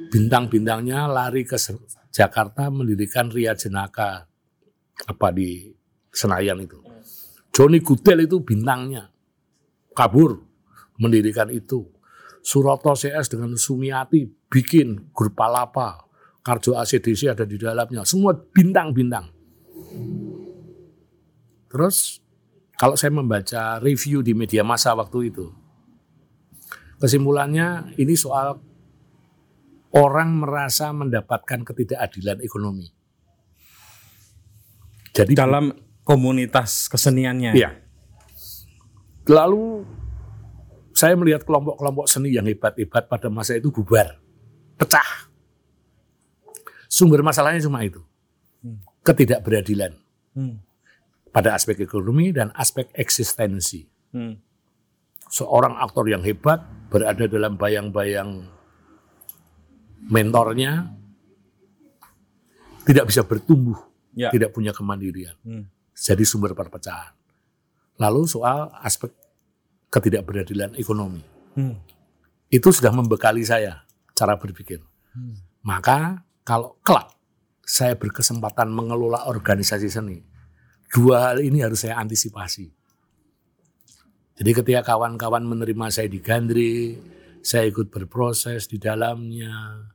[0.09, 1.61] bintang-bintangnya lari ke
[2.09, 4.25] Jakarta mendirikan Ria Jenaka
[5.07, 5.69] apa di
[6.11, 6.81] Senayan itu.
[7.51, 9.11] Joni Gudel itu bintangnya
[9.95, 10.41] kabur
[10.99, 11.87] mendirikan itu.
[12.41, 16.09] Suroto CS dengan Sumiati bikin grup Palapa,
[16.41, 19.29] Karjo ACDC ada di dalamnya, semua bintang-bintang.
[21.69, 22.25] Terus
[22.81, 25.53] kalau saya membaca review di media massa waktu itu,
[26.97, 28.57] kesimpulannya ini soal
[29.91, 32.91] orang merasa mendapatkan ketidakadilan ekonomi.
[35.11, 35.75] Jadi Dalam
[36.07, 37.53] komunitas keseniannya.
[37.55, 37.71] Iya.
[39.31, 39.85] Lalu
[40.95, 44.19] saya melihat kelompok-kelompok seni yang hebat-hebat pada masa itu bubar,
[44.79, 45.31] pecah.
[46.91, 48.03] Sumber masalahnya cuma itu,
[49.07, 49.95] ketidakberadilan
[50.31, 50.63] Hmm.
[51.35, 53.87] pada aspek ekonomi dan aspek eksistensi.
[54.15, 54.39] Hmm.
[55.31, 58.51] Seorang aktor yang hebat berada dalam bayang-bayang
[60.09, 60.89] mentornya,
[62.89, 63.77] tidak bisa bertumbuh,
[64.11, 64.33] Ya.
[64.35, 65.37] tidak punya kemandirian.
[65.47, 65.71] Hmm.
[65.95, 67.13] jadi sumber perpecahan.
[68.01, 69.13] Lalu soal aspek
[69.93, 71.21] ketidakberadilan ekonomi.
[71.53, 71.77] Hmm.
[72.49, 73.85] Itu sudah membekali saya
[74.17, 74.81] cara berpikir.
[75.61, 77.13] Maka kalau kelak
[77.61, 80.25] saya berkesempatan mengelola organisasi seni,
[80.89, 82.73] dua hal ini harus saya antisipasi.
[84.41, 86.97] Jadi ketika kawan-kawan menerima saya di Gandri,
[87.41, 89.87] saya ikut berproses di dalamnya,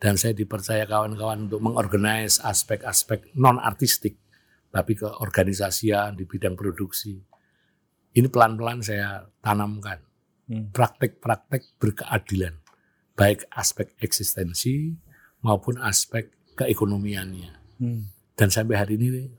[0.00, 4.20] dan saya dipercaya kawan-kawan untuk mengorganize aspek-aspek non-artistik,
[4.68, 7.16] tapi ke organisasian di bidang produksi.
[8.14, 9.98] Ini pelan-pelan saya tanamkan.
[10.44, 10.68] Hmm.
[10.76, 12.60] Praktek-praktek berkeadilan.
[13.16, 14.92] Baik aspek eksistensi
[15.40, 17.52] maupun aspek keekonomiannya.
[17.80, 18.12] Hmm.
[18.34, 19.30] Dan sampai hari ini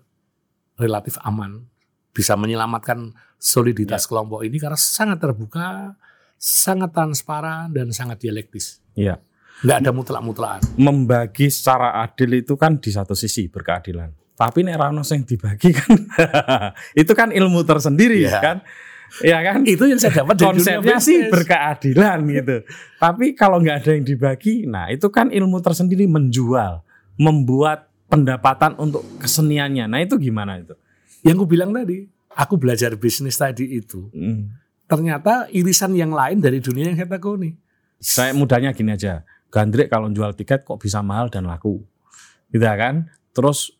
[0.79, 1.67] relatif aman.
[2.15, 5.99] Bisa menyelamatkan soliditas kelompok ini karena sangat terbuka,
[6.37, 8.79] sangat transparan, dan sangat dialektis.
[8.93, 9.19] Iya.
[9.63, 10.61] Nggak ada mutlak-mutlakan.
[10.75, 14.11] Membagi secara adil itu kan di satu sisi berkeadilan.
[14.35, 15.95] Tapi nek rano yang dibagi kan
[17.01, 18.39] itu kan ilmu tersendiri Iya.
[18.43, 18.57] kan.
[19.23, 19.63] Ya kan?
[19.63, 22.57] Itu yang saya dapat dari Konsepnya sih berkeadilan gitu.
[22.99, 26.83] Tapi kalau nggak ada yang dibagi, nah itu kan ilmu tersendiri menjual,
[27.15, 29.87] membuat pendapatan untuk keseniannya.
[29.87, 30.75] Nah itu gimana itu?
[31.23, 32.03] Yang aku bilang tadi,
[32.35, 34.11] aku belajar bisnis tadi itu.
[34.11, 34.51] Hmm.
[34.85, 37.57] Ternyata irisan yang lain dari dunia yang saya tekuni.
[37.97, 39.25] Saya mudahnya gini aja.
[39.49, 41.81] Gandrik kalau jual tiket kok bisa mahal dan laku.
[42.53, 43.09] Gitu kan?
[43.33, 43.73] Terus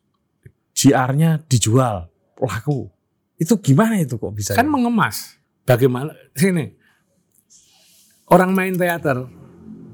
[0.75, 2.09] GR-nya dijual,
[2.41, 2.89] laku.
[3.37, 4.51] Itu gimana itu kok bisa?
[4.57, 5.37] Kan mengemas.
[5.63, 6.11] Bagaimana?
[6.33, 6.73] Sini.
[8.25, 9.29] Orang main teater,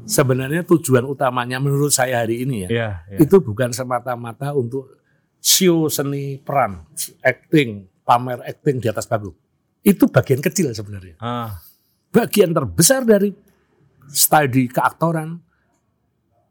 [0.07, 3.17] sebenarnya tujuan utamanya menurut saya hari ini ya, ya, ya.
[3.27, 4.99] itu bukan semata-mata untuk
[5.43, 6.87] show seni peran,
[7.19, 9.35] acting, pamer acting di atas panggung.
[9.81, 11.17] Itu bagian kecil sebenarnya.
[11.17, 11.57] Ah,
[12.11, 13.31] Bagian terbesar dari
[14.11, 15.39] studi keaktoran,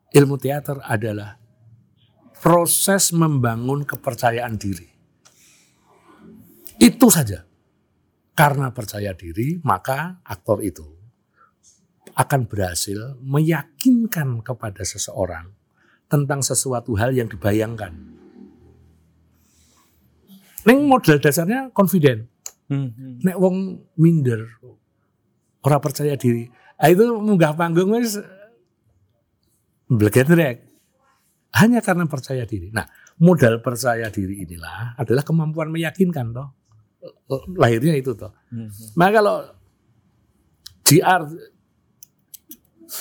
[0.09, 1.37] ilmu teater adalah
[2.41, 4.89] proses membangun kepercayaan diri.
[6.81, 7.45] Itu saja.
[8.33, 10.89] Karena percaya diri, maka aktor itu
[12.17, 15.53] akan berhasil meyakinkan kepada seseorang
[16.09, 17.93] tentang sesuatu hal yang dibayangkan.
[20.65, 22.30] Neng model dasarnya confident.
[22.71, 23.27] Hmm.
[23.27, 23.57] Nek wong
[23.99, 24.47] minder,
[25.67, 26.47] ora percaya diri.
[26.81, 28.17] Ah itu munggah panggung wis
[29.91, 30.71] blegetrek.
[31.51, 32.71] Hanya karena percaya diri.
[32.71, 32.87] Nah,
[33.19, 36.49] modal percaya diri inilah adalah kemampuan meyakinkan toh.
[37.59, 38.31] Lahirnya itu toh.
[38.55, 38.95] Hmm, hmm.
[38.95, 39.37] Maka kalau
[40.87, 41.23] GR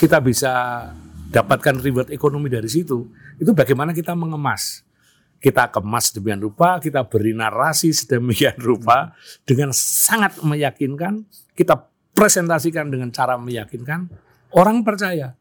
[0.01, 0.51] kita bisa
[1.29, 4.81] dapatkan reward ekonomi dari situ, itu bagaimana kita mengemas.
[5.39, 9.15] Kita kemas sedemikian rupa, kita beri narasi sedemikian rupa
[9.47, 11.23] dengan sangat meyakinkan,
[11.55, 14.11] kita presentasikan dengan cara meyakinkan,
[14.51, 15.39] orang percaya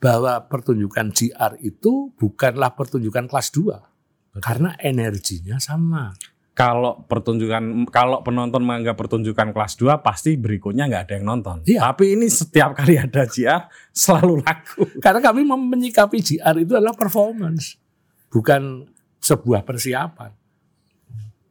[0.00, 6.14] bahwa pertunjukan GR itu bukanlah pertunjukan kelas 2 karena energinya sama.
[6.54, 11.56] Kalau pertunjukan, kalau penonton menganggap pertunjukan kelas 2 pasti berikutnya nggak ada yang nonton.
[11.64, 11.88] Iya.
[11.90, 14.84] Tapi ini setiap kali ada GR selalu laku.
[15.00, 17.80] Karena kami menyikapi GR itu adalah performance,
[18.28, 18.86] bukan
[19.20, 20.32] sebuah persiapan.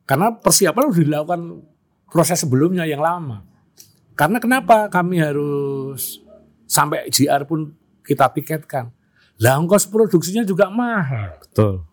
[0.10, 1.42] Karena persiapan sudah dilakukan
[2.10, 3.46] proses sebelumnya yang lama.
[4.18, 6.20] Karena kenapa kami harus
[6.66, 8.90] sampai GR pun kita tiketkan?
[9.40, 11.40] Lah ongkos produksinya juga mahal.
[11.40, 11.88] Betul.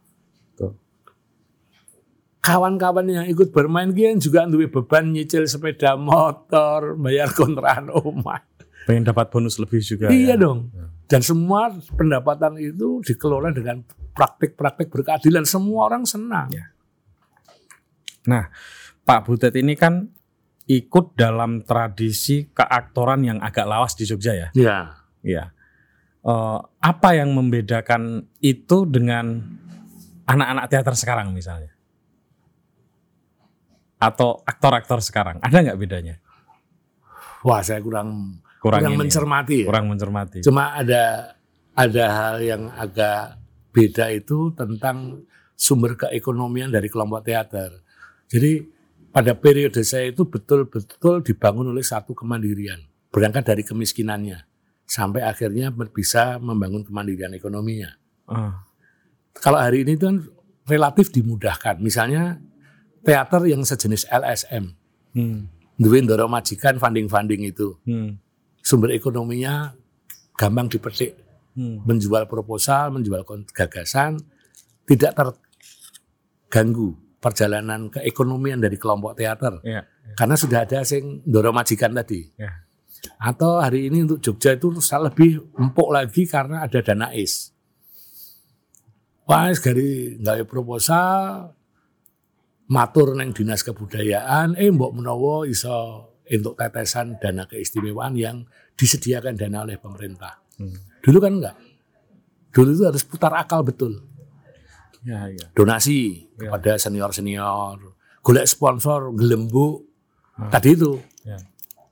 [2.43, 8.39] Kawan-kawan yang ikut bermain kian juga duwe beban nyicil sepeda motor, bayar kontrakan rumah.
[8.87, 10.15] Pengen dapat bonus lebih juga.
[10.15, 10.43] Iya ya.
[10.47, 10.71] dong.
[11.11, 13.83] Dan semua pendapatan itu dikelola dengan
[14.17, 15.45] praktik-praktik berkeadilan.
[15.45, 16.49] Semua orang senang.
[16.49, 16.73] Ya.
[18.27, 18.49] Nah,
[19.05, 20.09] Pak Butet ini kan
[20.67, 24.49] ikut dalam tradisi keaktoran yang agak lawas di Jogja ya.
[24.57, 24.79] Ya.
[25.23, 25.45] Iya.
[26.27, 29.47] Eh, apa yang membedakan itu dengan
[30.27, 31.71] anak-anak teater sekarang misalnya?
[33.97, 35.39] Atau aktor-aktor sekarang?
[35.41, 36.19] Ada nggak bedanya?
[37.47, 39.57] Wah, saya kurang Kurang, kurang ini, mencermati.
[39.63, 39.67] ya.
[39.71, 40.39] kurang mencermati.
[40.43, 41.37] Cuma ada
[41.77, 43.39] ada hal yang agak
[43.77, 47.85] beda itu tentang sumber keekonomian dari kelompok teater.
[48.33, 48.65] Jadi
[49.13, 52.81] pada periode saya itu betul-betul dibangun oleh satu kemandirian.
[53.13, 54.49] Berangkat dari kemiskinannya.
[54.89, 57.93] Sampai akhirnya bisa membangun kemandirian ekonominya.
[58.25, 58.65] Ah,
[59.37, 60.25] Kalau hari ini itu kan
[60.65, 61.77] relatif dimudahkan.
[61.85, 62.41] Misalnya
[63.05, 64.73] teater yang sejenis LSM.
[65.13, 65.41] hmm,
[65.77, 67.77] Duwe ndoro majikan funding-funding itu.
[67.85, 68.17] hmm,
[68.65, 69.77] Sumber ekonominya
[70.35, 71.15] gampang dipetik.
[71.57, 71.89] Hmm.
[71.89, 74.21] Menjual proposal, menjual gagasan.
[74.87, 79.59] Tidak terganggu perjalanan keekonomian dari kelompok teater.
[79.67, 79.83] Iya,
[80.15, 82.23] Karena sudah ada sing ndoro majikan tadi.
[82.39, 82.53] ya.
[83.19, 87.51] Atau hari ini untuk Jogja itu saya lebih empuk lagi karena ada dana is.
[89.27, 91.51] Wah, dari gawe proposal,
[92.71, 98.47] matur neng dinas kebudayaan, eh mbok menawa iso untuk tetesan dana keistimewaan yang
[98.79, 100.43] disediakan dana oleh pemerintah.
[100.59, 100.79] Hmm.
[101.07, 101.57] Dulu kan enggak.
[102.51, 104.03] Dulu itu harus putar akal betul.
[105.07, 105.47] Ya, ya.
[105.55, 106.51] donasi Ya.
[106.51, 107.79] kepada senior-senior,
[108.27, 109.87] golek sponsor, gelembuk.
[110.35, 110.51] Hmm.
[110.51, 111.39] Tadi itu Ya.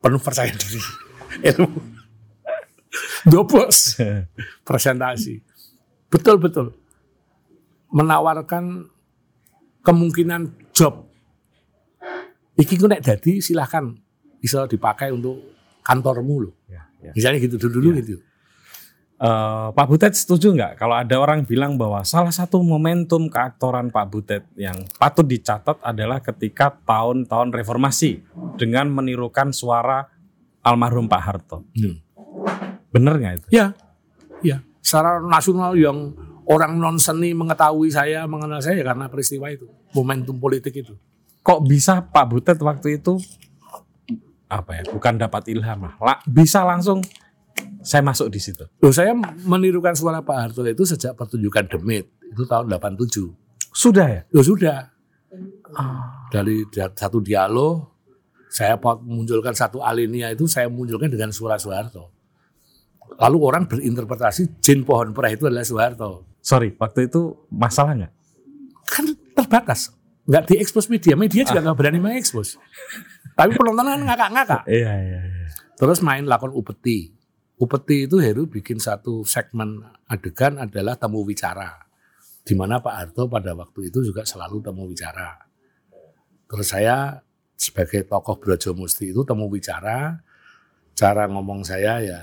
[0.03, 0.83] penuh percaya diri.
[1.55, 1.79] Ilmu.
[3.25, 3.99] Dobos
[4.67, 5.43] presentasi.
[6.11, 6.75] Betul-betul.
[7.95, 8.91] Menawarkan
[9.87, 11.07] kemungkinan job.
[12.55, 13.95] Iki nek dadi silahkan
[14.39, 15.39] bisa dipakai untuk
[15.83, 16.55] kantormu loh.
[16.71, 17.11] Ya, ya.
[17.15, 18.19] Misalnya gitu dulu-dulu gitu.
[19.15, 24.07] Eh, Pak Butet setuju nggak kalau ada orang bilang bahwa salah satu momentum keaktoran Pak
[24.11, 28.27] Butet yang patut dicatat adalah ketika tahun-tahun reformasi
[28.59, 30.11] dengan menirukan suara
[30.67, 31.63] almarhum Pak Harto.
[31.79, 32.03] Hmm.
[32.91, 33.47] Bener nggak itu?
[33.55, 33.71] Ya,
[34.43, 34.67] ya.
[34.83, 36.11] Secara nasional yang
[36.51, 40.99] orang non seni mengetahui saya, mengenal saya ya karena peristiwa itu, momentum politik itu.
[41.47, 43.23] Kok bisa Pak Butet waktu itu
[44.51, 44.83] apa ya?
[44.91, 46.99] Bukan dapat ilham lah, la- bisa langsung
[47.85, 48.65] saya masuk di situ.
[48.81, 49.13] Loh, saya
[49.45, 53.29] menirukan suara Pak Harto itu sejak pertunjukan Demit itu tahun 87.
[53.71, 54.23] Sudah ya?
[54.27, 54.77] Ya sudah.
[56.33, 57.93] Dari dia- satu dialog
[58.49, 62.15] saya munculkan satu alinea itu saya munculkan dengan suara Soeharto.
[63.19, 66.39] Lalu orang berinterpretasi jin pohon perah itu adalah Soeharto.
[66.39, 68.13] Sorry, waktu itu masalah nggak?
[68.87, 69.95] Kan terbatas.
[70.25, 71.15] Nggak diekspos media.
[71.15, 72.57] Media juga nggak berani mengekspos.
[73.39, 74.63] Tapi penonton kan ngakak-ngakak.
[74.71, 75.47] Iya, iya, iya.
[75.75, 77.14] Terus main lakon upeti.
[77.55, 79.79] Upeti itu Heru bikin satu segmen
[80.11, 81.87] adegan adalah temu wicara.
[82.43, 85.39] Di mana Pak Harto pada waktu itu juga selalu temu wicara.
[86.51, 87.23] Terus saya
[87.55, 90.19] sebagai tokoh Brojo Musti itu temu wicara,
[90.99, 92.21] cara ngomong saya ya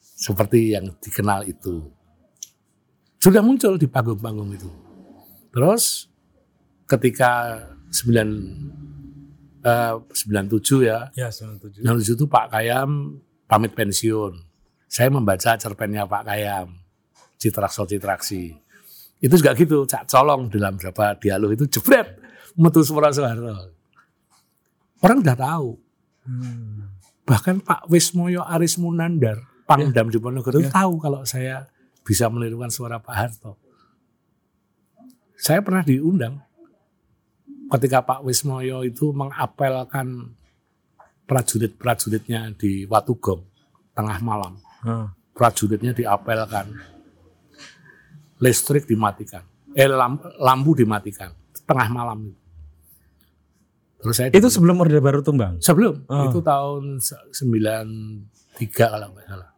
[0.00, 1.90] seperti yang dikenal itu.
[3.18, 4.70] Sudah muncul di panggung-panggung itu.
[5.50, 6.06] Terus
[6.86, 7.58] ketika
[7.90, 11.82] 9 eh, 97 ya, Ya, 97.
[11.82, 13.18] yang di situ Pak Kayam
[13.52, 14.32] pamit pensiun.
[14.88, 16.72] Saya membaca cerpennya Pak Kayam,
[17.36, 18.56] Citrakso Citraksi.
[19.20, 22.16] Itu juga gitu, cak colong dalam beberapa dialog itu jebret,
[22.56, 23.76] metu suara Soeharto.
[25.04, 25.76] Orang udah tahu.
[27.28, 29.36] Bahkan Pak Wismoyo Aris Munandar,
[29.68, 31.68] Pangdam Diponegoro itu tahu kalau saya
[32.02, 33.60] bisa menirukan suara Pak Harto.
[35.36, 36.40] Saya pernah diundang
[37.68, 40.34] ketika Pak Wismoyo itu mengapelkan
[41.24, 43.42] prajurit-prajuritnya di Watugong
[43.92, 44.58] tengah malam.
[44.82, 45.12] Ah.
[45.32, 46.76] Prajuritnya diapelkan,
[48.36, 49.40] listrik dimatikan,
[49.72, 51.32] eh lam- lampu dimatikan
[51.64, 52.40] tengah malam itu.
[54.02, 55.62] Terus saya Itu sebelum Orde Baru tumbang.
[55.62, 56.26] sebelum Ah.
[56.26, 58.26] itu tahun se- 93
[58.90, 59.50] kalau nggak salah.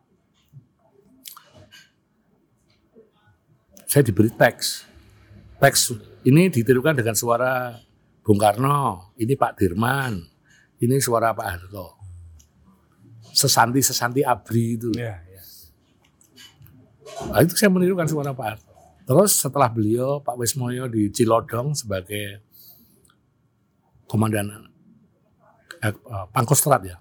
[3.84, 4.84] Saya diberi teks.
[5.56, 5.80] Teks
[6.24, 7.78] ini ditirukan dengan suara
[8.20, 10.18] Bung Karno, ini Pak Dirman,
[10.84, 11.86] ini suara Pak Harto.
[13.34, 14.94] Sesanti-sesanti abri itu.
[14.94, 15.42] Iya, iya.
[17.34, 18.72] Nah, itu saya menirukan suara Pak Harto.
[19.04, 22.40] Terus setelah beliau Pak Wismoyo di Cilodong sebagai
[24.08, 24.70] komandan
[25.84, 26.96] eh, eh, Pangkostrat ya,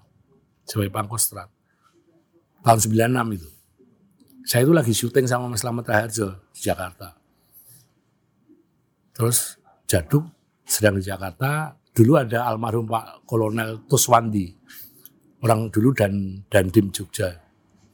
[0.68, 1.48] sebagai Pangkostrat
[2.64, 3.50] tahun 96 itu.
[4.44, 7.16] Saya itu lagi syuting sama Mas Slamet Raharjo di Jakarta.
[9.16, 9.56] Terus
[9.88, 10.28] Jaduk
[10.64, 11.76] sedang di Jakarta.
[11.94, 14.50] Dulu ada almarhum Pak Kolonel Tuswandi,
[15.46, 17.30] orang dulu dan dan Dim Jogja,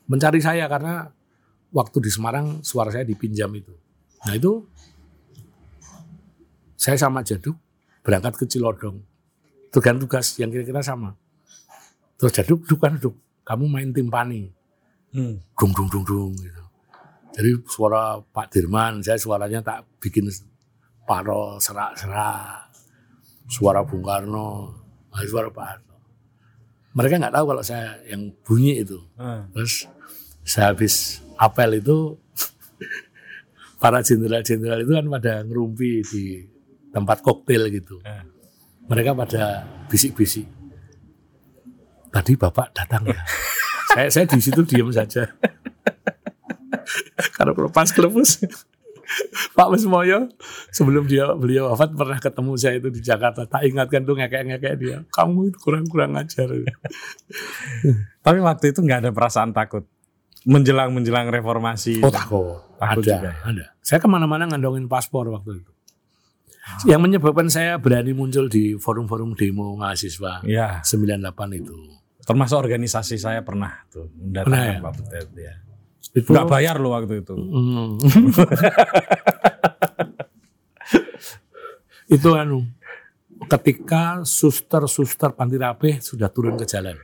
[0.08, 1.04] mencari saya karena
[1.68, 3.76] waktu di Semarang suara saya dipinjam itu.
[4.24, 4.64] Nah itu
[6.80, 7.60] saya sama Jaduk
[8.00, 9.04] berangkat ke Cilodong.
[9.68, 11.12] Tugas tugas yang kira-kira sama.
[12.16, 14.48] Terus Jaduk, duk kan duk, kamu main timpani.
[15.12, 15.44] Hmm.
[15.52, 16.62] Dung dung dung dung gitu.
[17.36, 20.26] Jadi suara Pak Dirman, saya suaranya tak bikin
[21.04, 22.69] paro serak-serak.
[23.50, 24.70] Suara Bung Karno,
[25.10, 25.96] nah, suara Pak Harto.
[26.94, 29.02] Mereka nggak tahu kalau saya yang bunyi itu.
[29.18, 29.46] Ah.
[29.50, 29.90] Terus
[30.46, 32.14] saya habis apel itu
[33.82, 36.46] para jenderal-jenderal itu kan pada ngerumpi di
[36.94, 37.98] tempat koktail gitu.
[38.06, 38.22] Ah.
[38.86, 40.46] Mereka pada bisik-bisik.
[42.10, 43.18] Tadi bapak datang ya.
[43.94, 45.26] saya saya di situ diam saja.
[47.38, 48.46] Karena pas kelepus.
[49.58, 50.30] Pak Wismoyo
[50.70, 53.46] sebelum dia beliau wafat pernah ketemu saya itu di Jakarta.
[53.46, 54.96] Tak ingatkan tuh ngekek-ngekek dia.
[55.10, 56.46] Kamu itu kurang-kurang ajar.
[58.24, 59.84] Tapi waktu itu nggak ada perasaan takut.
[60.48, 62.00] Menjelang menjelang reformasi.
[62.00, 62.64] Oh takut.
[62.80, 63.34] Takut ada, juga ya?
[63.44, 63.64] ada.
[63.84, 65.72] Saya ke mana-mana ngandongin paspor waktu itu.
[66.86, 71.74] Yang menyebabkan saya berani muncul di forum-forum demo mahasiswa Ya, 98 itu.
[72.20, 74.78] termasuk organisasi saya pernah tuh mendatangkan ya?
[74.78, 75.54] Pak Butet ya.
[76.10, 77.34] Itu Nggak bayar loh waktu itu.
[77.38, 77.98] Hmm.
[82.16, 82.66] itu anu
[83.46, 86.98] ketika suster-suster panti rapih sudah turun ke jalan.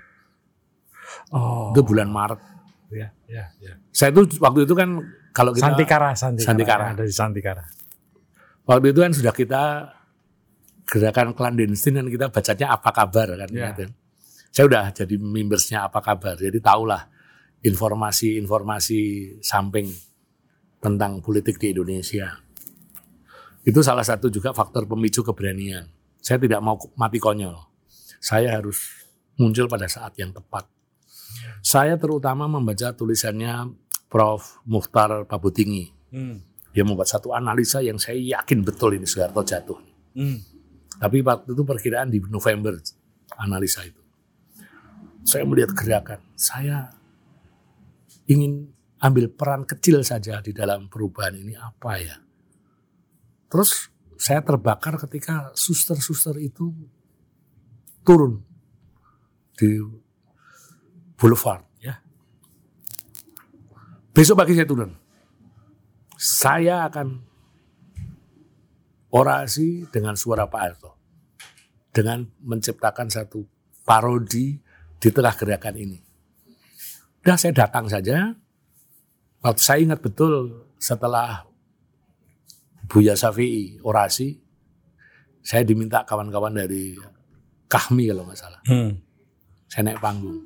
[1.31, 2.39] Oh, Itu bulan Maret.
[2.87, 3.75] ya, ya, ya.
[3.91, 5.03] Saya itu waktu itu kan
[5.35, 6.47] kalau kita Santikara, Santikara.
[6.47, 6.85] Santikara.
[6.95, 7.65] Ada di Santikara.
[8.67, 9.63] Waktu itu kan sudah kita
[10.87, 13.49] gerakan clandestine dan kita bacanya apa kabar kan.
[13.51, 13.75] Ya.
[13.75, 13.91] gitu.
[14.55, 16.39] Saya udah jadi membersnya apa kabar.
[16.39, 17.11] Jadi tahulah
[17.65, 19.01] informasi-informasi
[19.41, 19.89] samping
[20.81, 22.41] tentang politik di Indonesia.
[23.67, 25.91] Itu salah satu juga faktor pemicu keberanian.
[26.23, 27.59] Saya tidak mau mati konyol.
[28.23, 29.07] Saya harus
[29.39, 30.67] muncul pada saat yang tepat.
[31.63, 33.75] Saya terutama membaca tulisannya
[34.07, 34.63] Prof.
[34.65, 35.91] Mukhtar Pabutingi.
[36.15, 36.39] Hmm.
[36.71, 39.81] Dia membuat satu analisa yang saya yakin betul ini Soeharto jatuh.
[40.15, 40.39] Hmm.
[40.97, 42.79] Tapi waktu itu perkiraan di November
[43.37, 44.01] analisa itu.
[45.27, 46.23] Saya melihat gerakan.
[46.39, 46.96] Saya
[48.27, 48.71] ingin
[49.03, 52.17] ambil peran kecil saja di dalam perubahan ini apa ya.
[53.47, 56.73] Terus saya terbakar ketika suster-suster itu
[58.03, 58.43] turun
[59.57, 59.79] di
[61.17, 62.01] boulevard ya.
[64.17, 64.91] Besok pagi saya turun.
[66.17, 67.21] Saya akan
[69.13, 70.91] orasi dengan suara Pak Harto.
[71.93, 73.45] Dengan menciptakan satu
[73.85, 74.61] parodi
[74.97, 76.06] di tengah gerakan ini.
[77.27, 78.39] Udah saya datang saja.
[79.43, 81.43] Waktu saya ingat betul setelah
[82.87, 84.39] Buya Syafi'i orasi,
[85.43, 86.95] saya diminta kawan-kawan dari
[87.67, 88.63] Kahmi kalau nggak salah.
[88.71, 88.95] Hmm.
[89.67, 90.39] Saya naik panggung.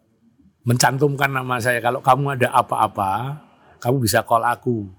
[0.65, 3.37] mencantumkan nama saya kalau kamu ada apa-apa
[3.77, 4.89] kamu bisa call aku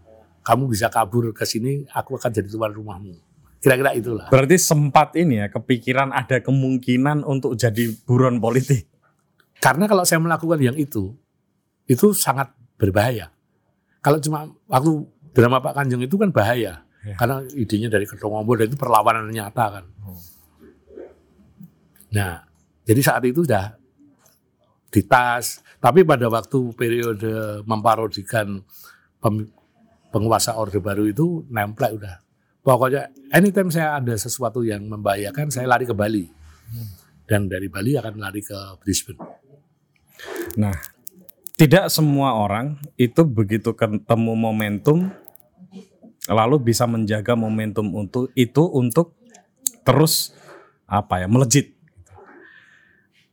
[0.46, 3.18] kamu bisa kabur ke sini aku akan jadi tuan rumahmu
[3.58, 8.86] kira-kira itulah Berarti sempat ini ya kepikiran ada kemungkinan untuk jadi buron politik.
[9.56, 11.16] karena kalau saya melakukan yang itu
[11.84, 13.32] itu sangat berbahaya
[13.98, 14.92] kalau cuma waktu
[15.32, 17.14] drama Pak Kanjeng itu kan bahaya Ya.
[17.14, 19.84] karena idenya dari Kedong Ombol dan itu perlawanan nyata kan
[22.10, 22.42] nah
[22.82, 23.74] jadi saat itu sudah
[24.86, 25.60] di tas.
[25.76, 28.62] Tapi pada waktu periode memparodikan
[29.18, 29.50] pem-
[30.08, 32.16] penguasa Orde Baru itu nemplek udah.
[32.66, 36.26] Pokoknya anytime saya ada sesuatu yang membahayakan, saya lari ke Bali.
[37.22, 39.22] Dan dari Bali akan lari ke Brisbane.
[40.58, 40.74] Nah,
[41.54, 45.14] tidak semua orang itu begitu ketemu momentum
[46.26, 49.14] lalu bisa menjaga momentum untuk itu untuk
[49.86, 50.34] terus
[50.90, 51.70] apa ya melejit.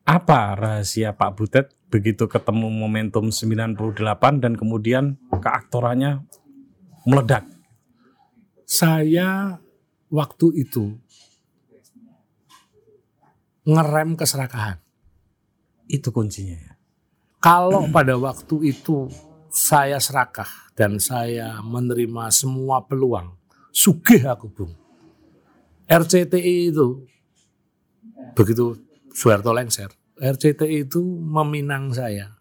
[0.06, 3.82] Apa rahasia Pak Butet begitu ketemu momentum 98
[4.46, 6.22] dan kemudian keaktorannya
[7.10, 7.53] meledak?
[8.74, 9.62] Saya
[10.10, 10.98] waktu itu
[13.70, 14.82] ngerem keserakahan.
[15.86, 16.74] Itu kuncinya ya.
[17.38, 19.14] Kalau pada waktu itu
[19.54, 23.36] saya serakah dan saya menerima semua peluang,
[23.70, 24.74] sugih aku bung.
[25.86, 27.06] RCTI itu
[28.34, 28.80] begitu
[29.14, 32.34] Soeharto lengser, RCTI itu meminang saya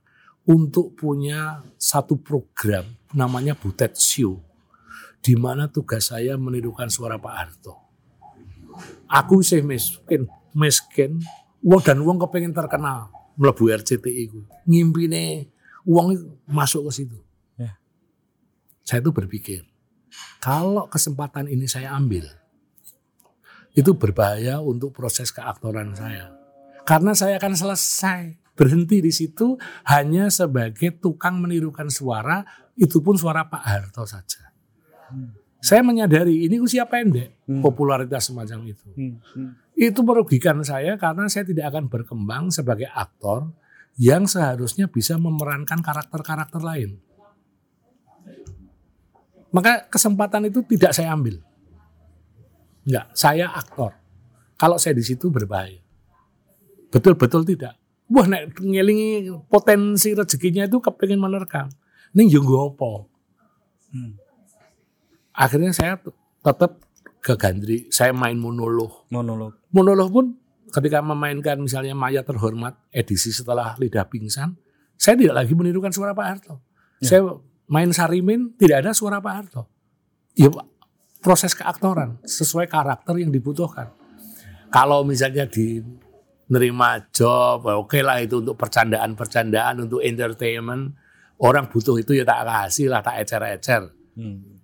[0.48, 4.40] untuk punya satu program namanya Butet Show,
[5.22, 7.74] di mana tugas saya menirukan suara Pak Harto.
[9.06, 11.22] Aku sih miskin, miskin,
[11.62, 13.08] uang dan uang kepengen terkenal
[13.38, 14.42] melebu RCTI ku.
[14.66, 15.48] Ngimpine
[15.86, 17.18] uang itu masuk ke situ.
[17.54, 17.78] Ya.
[18.82, 19.62] Saya itu berpikir,
[20.42, 22.26] kalau kesempatan ini saya ambil,
[23.72, 26.34] itu berbahaya untuk proses keaktoran saya.
[26.82, 29.56] Karena saya akan selesai berhenti di situ
[29.86, 32.44] hanya sebagai tukang menirukan suara,
[32.76, 34.51] itu pun suara Pak Harto saja.
[35.62, 38.88] Saya menyadari ini usia pendek, popularitas semacam itu
[39.76, 43.50] itu merugikan saya karena saya tidak akan berkembang sebagai aktor
[43.96, 47.00] yang seharusnya bisa memerankan karakter-karakter lain.
[49.52, 51.44] Maka kesempatan itu tidak saya ambil.
[52.88, 53.92] Enggak, saya aktor.
[54.56, 55.80] Kalau saya di situ berbahaya.
[56.88, 57.76] Betul-betul tidak.
[58.08, 61.68] Wah, nek ngelingi potensi rezekinya itu kepingin menerkam.
[62.16, 63.08] Ini jenggo apa?
[65.32, 65.96] Akhirnya saya
[66.44, 66.80] tetap
[67.22, 67.88] ke Gandri.
[67.88, 69.56] Saya main monolog Monolog.
[69.72, 70.26] monolog pun
[70.72, 74.56] ketika memainkan misalnya Maya terhormat edisi setelah lidah pingsan,
[74.96, 76.54] saya tidak lagi menirukan suara Pak Harto.
[77.02, 77.26] Saya
[77.66, 79.62] main Sarimin tidak ada suara Pak Harto.
[80.32, 80.48] Ya
[81.22, 83.94] proses keaktoran sesuai karakter yang dibutuhkan.
[84.72, 85.84] Kalau misalnya di
[86.50, 90.96] nerima job, oke lah itu untuk percandaan-percandaan, untuk entertainment.
[91.42, 93.82] Orang butuh itu ya tak kasih lah, tak ecer-ecer.
[94.14, 94.61] Hmm.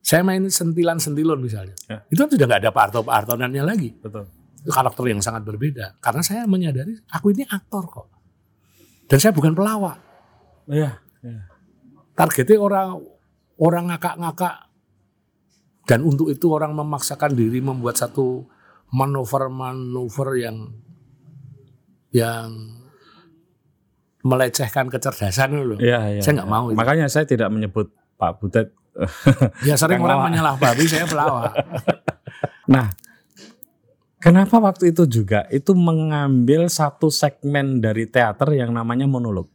[0.00, 1.76] Saya main sentilan-sentilun misalnya.
[1.86, 2.02] Ya.
[2.08, 2.72] Itu kan sudah nggak ada
[3.04, 3.92] Hartonannya lagi.
[4.00, 4.26] Betul.
[4.60, 6.00] Itu karakter yang sangat berbeda.
[6.00, 8.08] Karena saya menyadari aku ini aktor kok.
[9.06, 9.98] Dan saya bukan pelawak.
[10.70, 10.96] Iya.
[11.24, 11.42] iya.
[12.16, 12.88] Targetnya orang
[13.60, 14.56] orang ngakak-ngakak.
[15.84, 18.46] Dan untuk itu orang memaksakan diri membuat satu
[18.94, 20.56] manuver-manuver yang
[22.10, 22.80] yang
[24.20, 25.78] melecehkan kecerdasan loh.
[25.80, 26.22] Iya, iya.
[26.22, 26.76] Saya nggak mau itu.
[26.76, 27.90] Makanya saya tidak menyebut
[28.20, 28.76] Pak Butet.
[29.68, 31.54] Ya sering orang menyalah babi, saya pelawak.
[32.70, 32.86] Nah,
[34.22, 39.50] kenapa waktu itu juga itu mengambil satu segmen dari teater yang namanya monolog.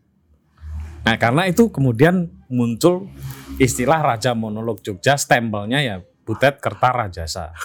[1.08, 3.08] Nah, karena itu kemudian muncul
[3.56, 7.56] istilah Raja Monolog Jogja, stempelnya ya Butet Kertarajasa.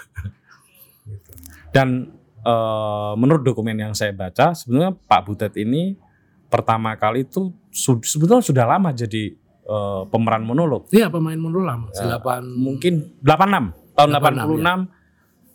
[1.02, 1.30] Gitu.
[1.74, 2.14] Dan
[2.46, 5.98] eh, menurut dokumen yang saya baca, sebenarnya Pak Butet ini
[6.46, 9.38] pertama kali itu sebetulnya sudah lama jadi
[9.70, 10.90] eh, pemeran monolog.
[10.90, 11.88] Iya pemain lama.
[11.94, 12.18] Ya.
[12.42, 14.90] Mungkin 86 tahun 86, 86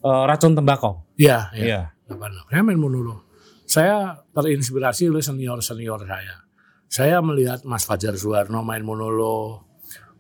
[0.08, 0.94] eh, racun tembakau.
[1.20, 1.52] Iya.
[1.52, 1.66] Iya.
[1.66, 1.82] Iya.
[2.08, 2.32] Delapan.
[2.48, 3.20] Saya main monolog.
[3.66, 3.96] Saya
[4.32, 6.46] terinspirasi oleh senior senior saya.
[6.86, 9.66] Saya melihat Mas Fajar Suwarno main monolog,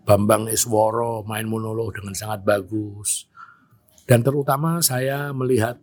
[0.03, 3.29] Bambang Isworo main monolog dengan sangat bagus.
[4.09, 5.77] Dan terutama saya melihat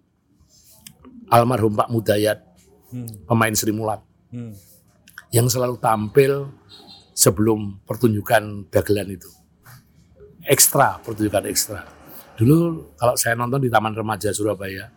[1.33, 2.39] almarhum Pak Mudayat,
[2.93, 3.25] Hmm.
[3.25, 4.05] pemain Sri Mulat.
[4.29, 4.53] Hmm.
[5.33, 6.53] yang selalu tampil
[7.13, 9.31] sebelum pertunjukan dagelan itu.
[10.43, 11.87] Ekstra, pertunjukan ekstra.
[12.35, 14.91] Dulu kalau saya nonton di Taman Remaja Surabaya,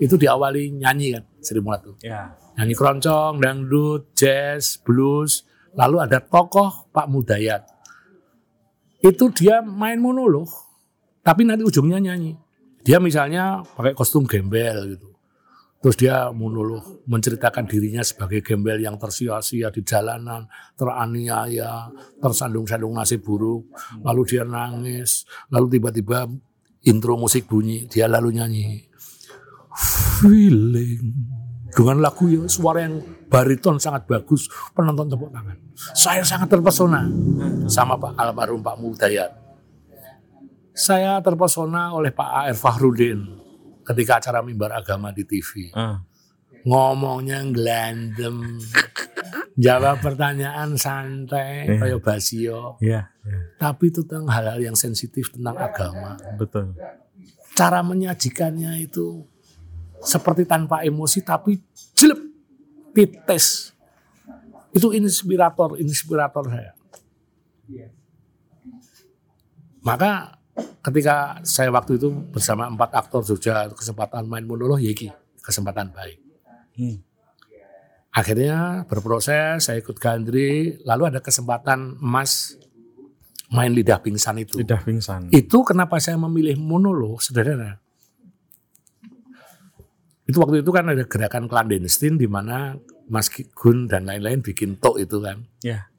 [0.00, 1.96] itu diawali nyanyi kan, Sri Mulat tuh.
[2.00, 2.32] Ya.
[2.56, 5.44] Nyanyi keroncong, dangdut, jazz, blues,
[5.76, 7.68] lalu ada tokoh Pak Mudayat.
[9.04, 10.48] Itu dia main monolog,
[11.20, 12.32] tapi nanti ujungnya nyanyi.
[12.80, 15.09] Dia misalnya pakai kostum gembel gitu.
[15.80, 20.44] Terus dia monolog menceritakan dirinya sebagai gembel yang tersia-sia di jalanan,
[20.76, 21.88] teraniaya,
[22.20, 23.72] tersandung-sandung nasib buruk.
[24.04, 26.28] Lalu dia nangis, lalu tiba-tiba
[26.84, 28.84] intro musik bunyi, dia lalu nyanyi.
[30.20, 31.16] Feeling.
[31.72, 33.00] Dengan lagu yang suara yang
[33.32, 35.56] bariton sangat bagus, penonton tepuk tangan.
[35.96, 37.08] Saya sangat terpesona
[37.72, 39.32] sama Pak almarhum Pak Mudayat.
[40.76, 42.56] Saya terpesona oleh Pak A.R.
[42.58, 43.39] Fahrudin
[43.90, 45.74] ketika acara mimbar agama di TV.
[45.74, 46.00] Ah.
[46.62, 48.60] Ngomongnya gelandem,
[49.56, 51.78] jawab pertanyaan santai, Iya.
[51.80, 52.76] kayak basio.
[52.84, 53.08] Iya.
[53.24, 56.20] iya, Tapi itu tentang hal-hal yang sensitif tentang agama.
[56.36, 56.76] Betul.
[57.56, 59.24] Cara menyajikannya itu
[60.00, 61.60] seperti tanpa emosi tapi
[61.96, 62.20] jelek,
[62.92, 63.72] tites.
[64.70, 66.72] Itu inspirator, inspirator saya.
[69.80, 70.39] Maka
[70.80, 75.12] ketika saya waktu itu bersama empat aktor Jogja kesempatan main monolog ya
[75.44, 76.18] kesempatan baik.
[76.76, 76.98] Hmm.
[78.10, 82.58] Akhirnya berproses, saya ikut Gandri, lalu ada kesempatan emas
[83.54, 84.58] main lidah pingsan itu.
[84.58, 85.30] Lidah pingsan.
[85.30, 87.78] Itu kenapa saya memilih monolog sederhana.
[90.26, 92.78] Itu waktu itu kan ada gerakan clandestine di mana
[93.10, 95.42] Mas Gun dan lain-lain bikin tok itu kan.
[95.62, 95.90] Ya.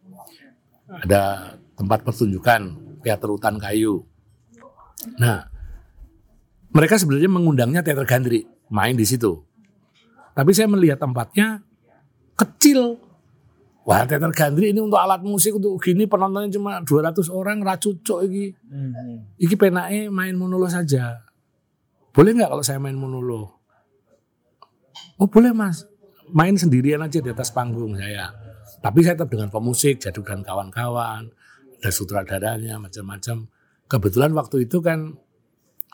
[0.88, 4.04] Ada tempat pertunjukan teater hutan kayu.
[5.18, 5.48] Nah,
[6.72, 9.42] mereka sebenarnya mengundangnya teater Gandri, main di situ.
[10.32, 11.60] Tapi saya melihat tempatnya
[12.40, 12.96] kecil.
[13.84, 18.54] Wah, teater Gandri ini untuk alat musik untuk gini penontonnya cuma 200 orang, racucuk iki.
[18.70, 19.26] Hmm.
[19.42, 21.26] Iki penake main monolog saja.
[22.12, 23.52] Boleh nggak kalau saya main monolog?
[25.22, 25.86] Oh boleh mas,
[26.34, 28.32] main sendirian aja di atas panggung saya.
[28.82, 31.30] Tapi saya tetap dengan pemusik, jaduk dan kawan-kawan,
[31.78, 33.46] ada sutradaranya macam-macam.
[33.92, 35.20] Kebetulan waktu itu kan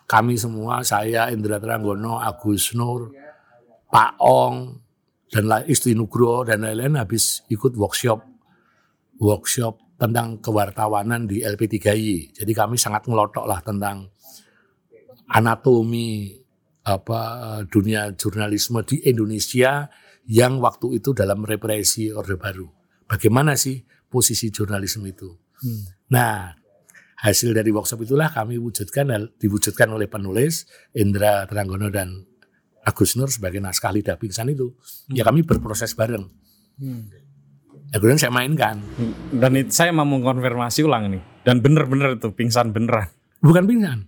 [0.05, 3.09] kami semua, saya Indra Tranggono, Agus Nur,
[3.89, 4.77] Pak Ong,
[5.33, 8.23] dan Isti Nugroho dan lain-lain habis ikut workshop
[9.17, 12.37] workshop tentang kewartawanan di LP3I.
[12.37, 14.07] Jadi kami sangat ngelotok lah tentang
[15.33, 16.37] anatomi
[16.87, 17.19] apa
[17.67, 19.89] dunia jurnalisme di Indonesia
[20.29, 22.69] yang waktu itu dalam represi Orde Baru.
[23.09, 25.27] Bagaimana sih posisi jurnalisme itu?
[25.59, 25.83] Hmm.
[26.13, 26.55] Nah,
[27.17, 32.25] hasil dari workshop itulah kami wujudkan diwujudkan oleh penulis Indra Tranggono dan
[32.87, 34.71] Agus Nur sebagai naskah lidah pingsan itu.
[35.11, 36.23] Ya kami berproses bareng.
[36.79, 37.11] Hmm.
[37.91, 38.79] Ya, kemudian saya mainkan.
[39.31, 41.23] Dan itu saya mau mengkonfirmasi ulang nih.
[41.43, 43.11] Dan bener-bener itu pingsan beneran.
[43.43, 44.07] Bukan pingsan.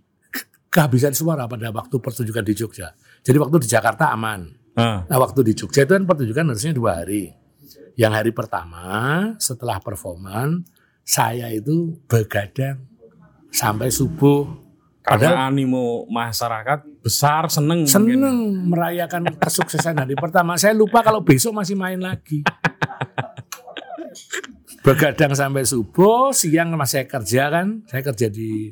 [0.72, 2.96] Kehabisan suara pada waktu pertunjukan di Jogja.
[3.20, 4.48] Jadi waktu di Jakarta aman.
[4.80, 5.04] Ah.
[5.08, 7.36] Nah waktu di Jogja itu kan pertunjukan harusnya dua hari.
[8.00, 8.86] Yang hari pertama
[9.44, 10.64] setelah performan,
[11.04, 12.89] saya itu begadang
[13.54, 14.70] sampai subuh.
[15.00, 17.82] Karena animo masyarakat besar seneng.
[17.82, 17.90] mungkin.
[17.90, 18.38] seneng
[18.70, 20.54] merayakan kesuksesan hari pertama.
[20.54, 22.46] Saya lupa kalau besok masih main lagi.
[24.86, 27.68] Begadang sampai subuh, siang masih saya kerja kan.
[27.90, 28.70] Saya kerja di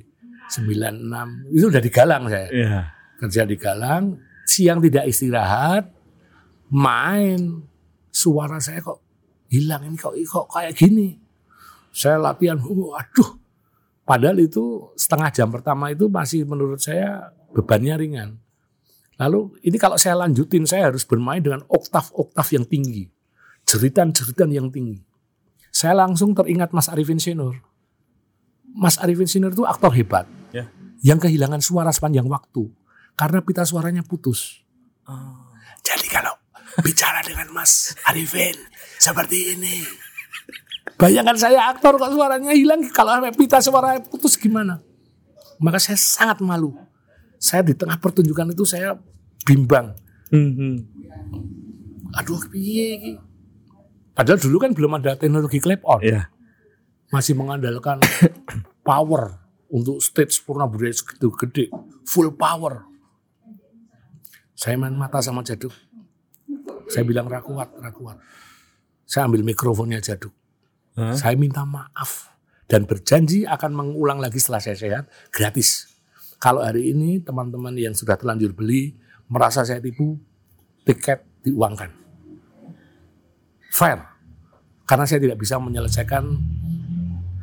[0.48, 1.58] 96.
[1.58, 2.48] Itu udah di Galang saya.
[2.54, 2.82] Iya.
[3.18, 4.04] Kerja di Galang,
[4.46, 5.90] siang tidak istirahat,
[6.70, 7.66] main.
[8.14, 9.02] Suara saya kok
[9.52, 11.18] hilang ini kok kok kayak gini.
[11.94, 13.47] Saya latihan, uh, aduh.
[14.08, 18.30] Padahal itu setengah jam pertama itu masih menurut saya bebannya ringan.
[19.20, 23.12] Lalu ini kalau saya lanjutin saya harus bermain dengan oktav-oktav yang tinggi.
[23.68, 25.04] Jeritan-jeritan yang tinggi.
[25.76, 27.60] Saya langsung teringat Mas Arifin Sinur.
[28.72, 30.24] Mas Arifin Sinur itu aktor hebat.
[30.56, 30.72] Ya.
[31.04, 32.72] Yang kehilangan suara sepanjang waktu.
[33.20, 34.64] Karena pita suaranya putus.
[35.84, 36.32] Jadi kalau
[36.80, 38.56] bicara dengan Mas Arifin
[39.04, 40.07] seperti ini.
[40.98, 42.82] Bayangkan saya aktor kok suaranya hilang.
[42.90, 44.82] Kalau sampai pita suara putus gimana?
[45.62, 46.74] Maka saya sangat malu.
[47.38, 48.98] Saya di tengah pertunjukan itu saya
[49.46, 49.94] bimbang.
[50.34, 50.74] Mhm.
[52.18, 53.14] Aduh piye iki?
[54.18, 56.02] Padahal dulu kan belum ada teknologi clap on.
[56.02, 56.34] Iya.
[57.14, 58.02] Masih mengandalkan
[58.88, 59.38] power
[59.70, 61.66] untuk stage purna budaya segitu gede.
[62.10, 62.90] Full power.
[64.58, 65.70] Saya main mata sama Jaduk.
[66.90, 68.18] Saya bilang rakuat, rakuat.
[69.06, 70.34] Saya ambil mikrofonnya Jaduk.
[70.98, 72.34] Saya minta maaf
[72.66, 75.94] dan berjanji akan mengulang lagi setelah saya sehat gratis.
[76.42, 78.98] Kalau hari ini teman-teman yang sudah terlanjur beli
[79.30, 80.18] merasa saya tipu,
[80.90, 81.94] tiket diuangkan.
[83.70, 84.02] Fair.
[84.90, 86.24] Karena saya tidak bisa menyelesaikan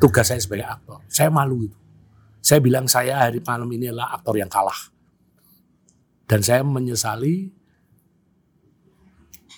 [0.03, 0.99] tugas saya sebagai aktor.
[1.07, 1.79] Saya malu itu.
[2.43, 4.91] Saya bilang saya hari malam ini adalah aktor yang kalah.
[6.27, 7.53] Dan saya menyesali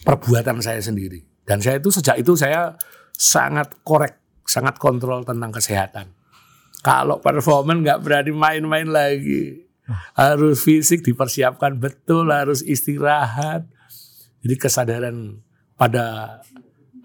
[0.05, 1.24] perbuatan saya sendiri.
[1.47, 2.74] Dan saya itu sejak itu saya
[3.17, 6.12] sangat korek, sangat kontrol tentang kesehatan.
[6.85, 9.67] Kalau performan nggak berani main-main lagi.
[10.19, 13.67] Harus fisik dipersiapkan betul, harus istirahat.
[14.43, 15.43] Jadi kesadaran
[15.75, 16.39] pada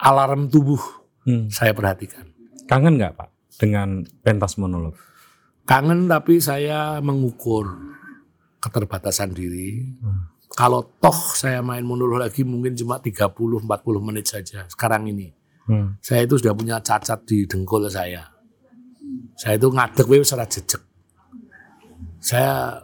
[0.02, 0.82] alarm tubuh
[1.22, 1.54] Hmm.
[1.54, 2.26] saya perhatikan.
[2.66, 3.30] Kangen nggak Pak
[3.62, 4.98] dengan pentas monolog?
[5.70, 7.70] Kangen tapi saya mengukur
[8.58, 9.86] keterbatasan diri.
[10.52, 13.62] Kalau toh saya main monolog lagi mungkin cuma 30-40
[14.02, 15.30] menit saja sekarang ini.
[15.70, 15.98] Hmm.
[16.02, 18.26] Saya itu sudah punya cacat di dengkul saya.
[19.38, 20.82] Saya itu ngadeg wae wis ora jejeg.
[22.22, 22.82] Saya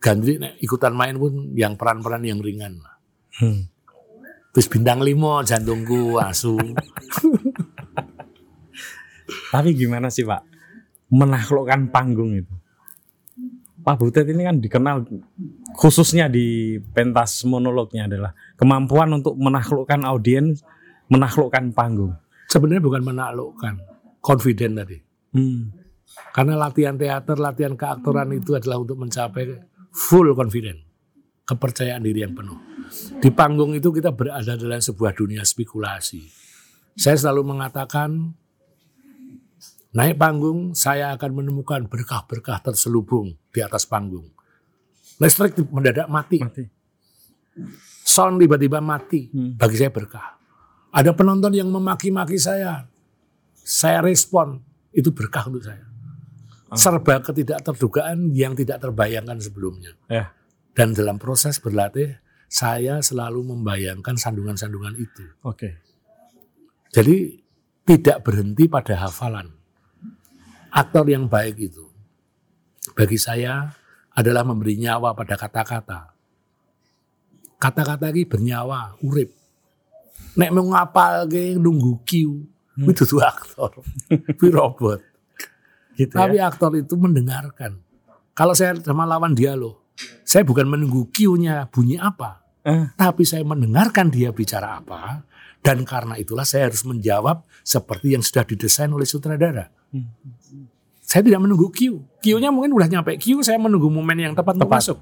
[0.00, 2.80] ganti nek ikutan main pun yang peran-peran yang ringan.
[3.40, 3.68] Hmm.
[4.50, 6.58] Terus bintang limo jantungku asu.
[9.54, 10.50] Tapi gimana sih Pak
[11.10, 12.54] menaklukkan panggung itu?
[13.80, 15.08] Pak Butet ini kan dikenal
[15.72, 20.60] khususnya di pentas monolognya adalah kemampuan untuk menaklukkan audiens,
[21.10, 22.14] menaklukkan panggung.
[22.46, 23.74] Sebenarnya bukan menaklukkan,
[24.22, 24.98] confident tadi.
[25.34, 25.70] Hmm.
[26.34, 29.58] Karena latihan teater, latihan keaktoran itu adalah untuk mencapai
[29.90, 30.78] full confident.
[31.46, 32.58] Kepercayaan diri yang penuh.
[33.18, 36.22] Di panggung itu kita berada dalam sebuah dunia spekulasi.
[36.94, 38.34] Saya selalu mengatakan,
[39.90, 44.30] naik panggung saya akan menemukan berkah-berkah terselubung di atas panggung.
[45.18, 46.64] Listrik mendadak mati, Mati.
[48.06, 49.28] sound tiba-tiba mati.
[49.34, 49.58] Hmm.
[49.58, 50.39] Bagi saya berkah.
[50.90, 52.86] Ada penonton yang memaki-maki saya.
[53.54, 54.58] Saya respon,
[54.90, 55.86] itu berkah untuk saya.
[56.74, 59.94] Serba ketidakterdugaan yang tidak terbayangkan sebelumnya.
[60.06, 60.34] Ya.
[60.74, 62.18] Dan dalam proses berlatih,
[62.50, 65.24] saya selalu membayangkan sandungan-sandungan itu.
[65.46, 65.82] Oke.
[66.90, 67.38] Jadi
[67.86, 69.50] tidak berhenti pada hafalan.
[70.70, 71.90] Aktor yang baik itu,
[72.94, 73.70] bagi saya
[74.14, 76.14] adalah memberi nyawa pada kata-kata.
[77.58, 79.39] Kata-kata ini bernyawa, urip.
[80.38, 81.26] Nek mau ngapal
[81.58, 82.46] nunggu kiu,
[82.78, 83.82] itu tuh aktor,
[84.30, 85.02] itu robot.
[85.98, 86.48] Gitu Tapi ya.
[86.48, 87.82] aktor itu mendengarkan.
[88.32, 89.76] Kalau saya sama lawan dialog,
[90.24, 95.24] saya bukan menunggu kiunya bunyi apa, Eh, tapi saya mendengarkan dia bicara apa,
[95.64, 99.72] dan karena itulah saya harus menjawab seperti yang sudah didesain oleh sutradara.
[99.88, 100.12] Hmm.
[101.00, 102.04] Saya tidak menunggu Q.
[102.22, 104.78] Q-nya mungkin udah nyampe Q, saya menunggu momen yang tepat, untuk Tepat.
[104.78, 104.98] masuk.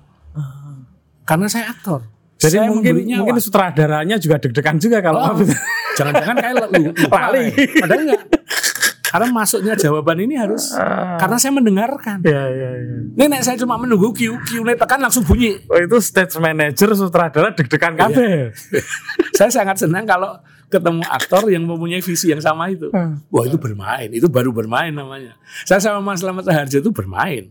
[1.29, 2.07] Karena saya aktor.
[2.39, 5.43] Jadi saya mungkin mungkin sutradaranya juga deg-degan juga kalau Oh.
[5.99, 6.55] Jangan-jangan kayak.
[7.11, 7.45] Lali.
[7.83, 8.23] Padahal enggak.
[9.09, 10.77] Karena masuknya jawaban ini harus
[11.17, 12.21] karena saya mendengarkan.
[12.23, 12.97] Ya, ya, ya.
[13.17, 15.57] Ini nek saya cuma menunggu Q, Q nya tekan langsung bunyi.
[15.67, 18.01] Oh, itu stage manager sutradara deg-degan Iya.
[18.05, 18.37] kabeh.
[19.41, 20.37] saya sangat senang kalau
[20.69, 22.93] ketemu aktor yang mempunyai visi yang sama itu.
[22.93, 23.25] Hmm.
[23.33, 25.41] Wah itu bermain, itu baru bermain namanya.
[25.65, 27.49] Saya sama Mas Slamet Harjo itu bermain.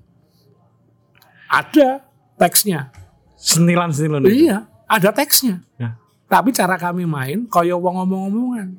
[1.49, 2.05] Ada
[2.37, 2.93] teksnya.
[3.33, 4.49] Senilan-senilan itu.
[4.49, 5.61] Iya, ada teksnya.
[5.75, 5.99] Ya.
[6.27, 8.75] Tapi cara kami main koyo wong ngomong-ngomongan.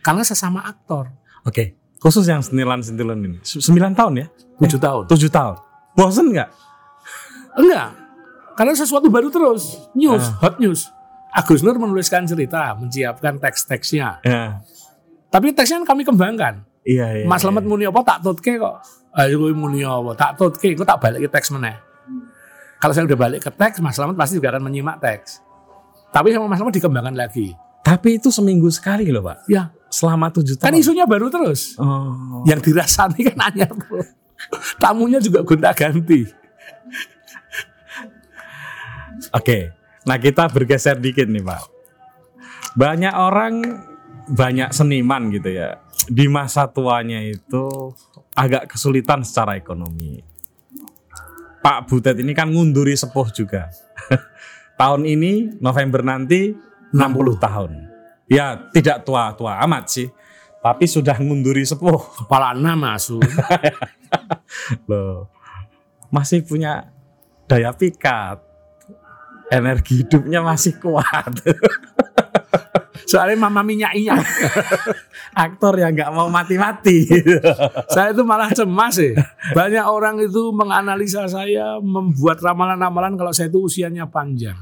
[0.00, 1.10] Karena sesama aktor.
[1.42, 1.74] Oke.
[1.98, 3.38] Khusus yang sentilan-sentilan ini.
[3.40, 4.26] Se- Sembilan tahun ya?
[4.60, 5.04] Tujuh tahun.
[5.08, 5.56] Tujuh tahun.
[5.94, 6.50] Bosen nggak?
[7.56, 7.88] Enggak.
[8.54, 9.90] Karena sesuatu baru terus.
[9.94, 10.86] News, hot news.
[11.34, 14.22] Agus Nur menuliskan cerita, menyiapkan teks-teksnya.
[14.22, 14.62] Ya.
[15.26, 16.62] Tapi teksnya kan kami kembangkan.
[16.86, 17.26] Iya, iya.
[17.26, 18.78] Mas Lemet muni apa tak tutke kok.
[19.14, 21.74] Ayo kowe muni apa tak tutke, aku tak balik ke teks meneh.
[22.84, 25.40] Kalau saya udah balik ke teks, Mas Lemet pasti juga akan menyimak teks.
[26.12, 27.56] Tapi sama Mas Lemet dikembangkan lagi.
[27.80, 29.48] Tapi itu seminggu sekali loh Pak.
[29.48, 30.84] Ya, Selama tujuh kan tahun.
[30.84, 31.80] isunya baru terus.
[31.80, 32.44] Oh.
[32.44, 34.12] Yang dirasani kan anyar terus.
[34.76, 36.28] Tamunya juga gonta-ganti.
[39.32, 39.72] Oke,
[40.04, 41.64] nah kita bergeser dikit nih Pak.
[42.76, 43.64] Banyak orang,
[44.28, 45.80] banyak seniman gitu ya.
[46.04, 47.96] Di masa tuanya itu
[48.36, 50.33] agak kesulitan secara ekonomi.
[51.64, 53.72] Pak Butet ini kan ngunduri sepuh juga.
[54.80, 56.52] Tahun ini November nanti
[56.92, 57.72] 60 tahun.
[58.28, 60.08] Ya tidak tua-tua amat sih.
[60.60, 62.24] Tapi sudah ngunduri sepuh.
[62.24, 63.24] Kepala enam masuk.
[64.90, 65.32] Loh.
[66.12, 66.92] Masih punya
[67.48, 68.44] daya pikat.
[69.48, 71.32] Energi hidupnya masih kuat.
[73.14, 74.18] Soalnya mama minyak-minyak.
[75.46, 77.06] aktor yang nggak mau mati-mati.
[77.94, 79.14] saya itu malah cemas sih.
[79.54, 84.58] Banyak orang itu menganalisa saya, membuat ramalan-ramalan kalau saya itu usianya panjang.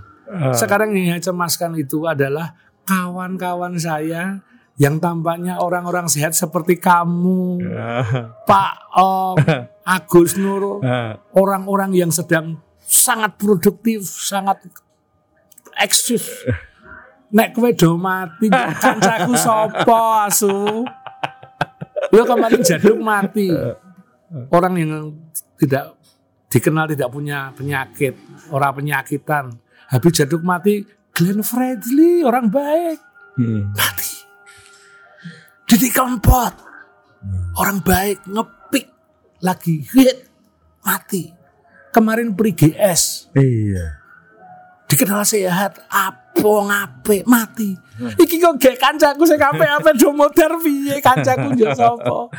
[0.53, 2.57] Sekarang yang saya cemaskan itu adalah
[2.89, 4.41] kawan-kawan saya
[4.81, 7.61] yang tampaknya orang-orang sehat seperti kamu,
[8.49, 9.37] Pak Om,
[10.01, 10.81] Agus Nur,
[11.37, 14.65] orang-orang yang sedang sangat produktif, sangat
[15.77, 16.25] eksis.
[17.33, 20.85] Nek kowe do mati, kancaku sapa asu?
[22.13, 23.49] Lo kemarin jaduk mati.
[24.53, 25.17] Orang yang
[25.57, 25.97] tidak
[26.53, 28.13] dikenal tidak punya penyakit,
[28.53, 29.49] orang penyakitan.
[29.89, 33.01] Habis jaduk mati, Glenn Fredly, orang baik,
[33.41, 33.73] Hmm.
[33.73, 34.13] mati.
[35.65, 36.53] Didi Kempot,
[37.57, 38.93] orang baik, ngepik
[39.41, 40.29] lagi, hit,
[40.85, 41.33] mati.
[41.93, 44.01] Kemarin Pri GS, Iya.
[44.85, 47.79] dikenal sehat, apa ngape mati.
[48.19, 52.33] Iki kok gak kancaku sing ape-ape do modar piye kancaku yo sapa.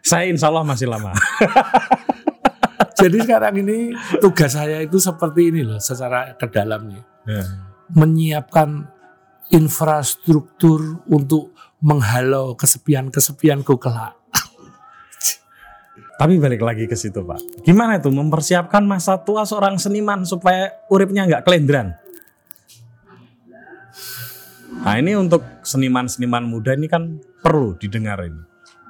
[0.00, 1.12] Saya insya Allah masih lama.
[3.00, 7.02] Jadi sekarang ini tugas saya itu seperti ini loh secara ke dalam nih.
[7.28, 7.44] Ya.
[7.96, 8.88] Menyiapkan
[9.50, 14.20] infrastruktur untuk menghalau kesepian-kesepianku kelak.
[16.20, 17.64] Tapi balik lagi ke situ Pak.
[17.64, 21.96] Gimana itu mempersiapkan masa tua seorang seniman supaya uripnya nggak kelendran?
[24.80, 28.40] Nah ini untuk seniman-seniman muda ini kan perlu didengar ini.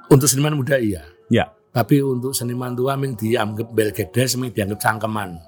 [0.07, 1.03] Untuk seniman muda iya.
[1.27, 1.51] Ya.
[1.71, 5.39] Tapi untuk seniman tua ming dianggap belgedes, ming dianggap cangkeman.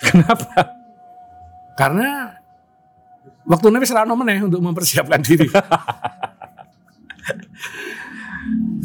[0.00, 0.72] Kenapa?
[1.76, 2.32] Karena
[3.48, 5.48] waktu ra ono meneh untuk mempersiapkan diri.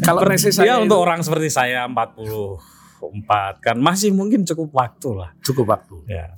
[0.04, 2.60] Kalau reses Ya saya untuk itu orang seperti saya 44
[3.64, 5.32] kan masih mungkin cukup waktu lah.
[5.40, 5.96] cukup waktu.
[6.08, 6.36] Ya.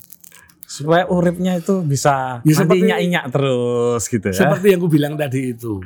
[0.76, 4.36] Supaya uripnya itu bisa Ya, seperti- inyak-inyak terus gitu ya.
[4.36, 5.80] Seperti yang ku bilang tadi itu.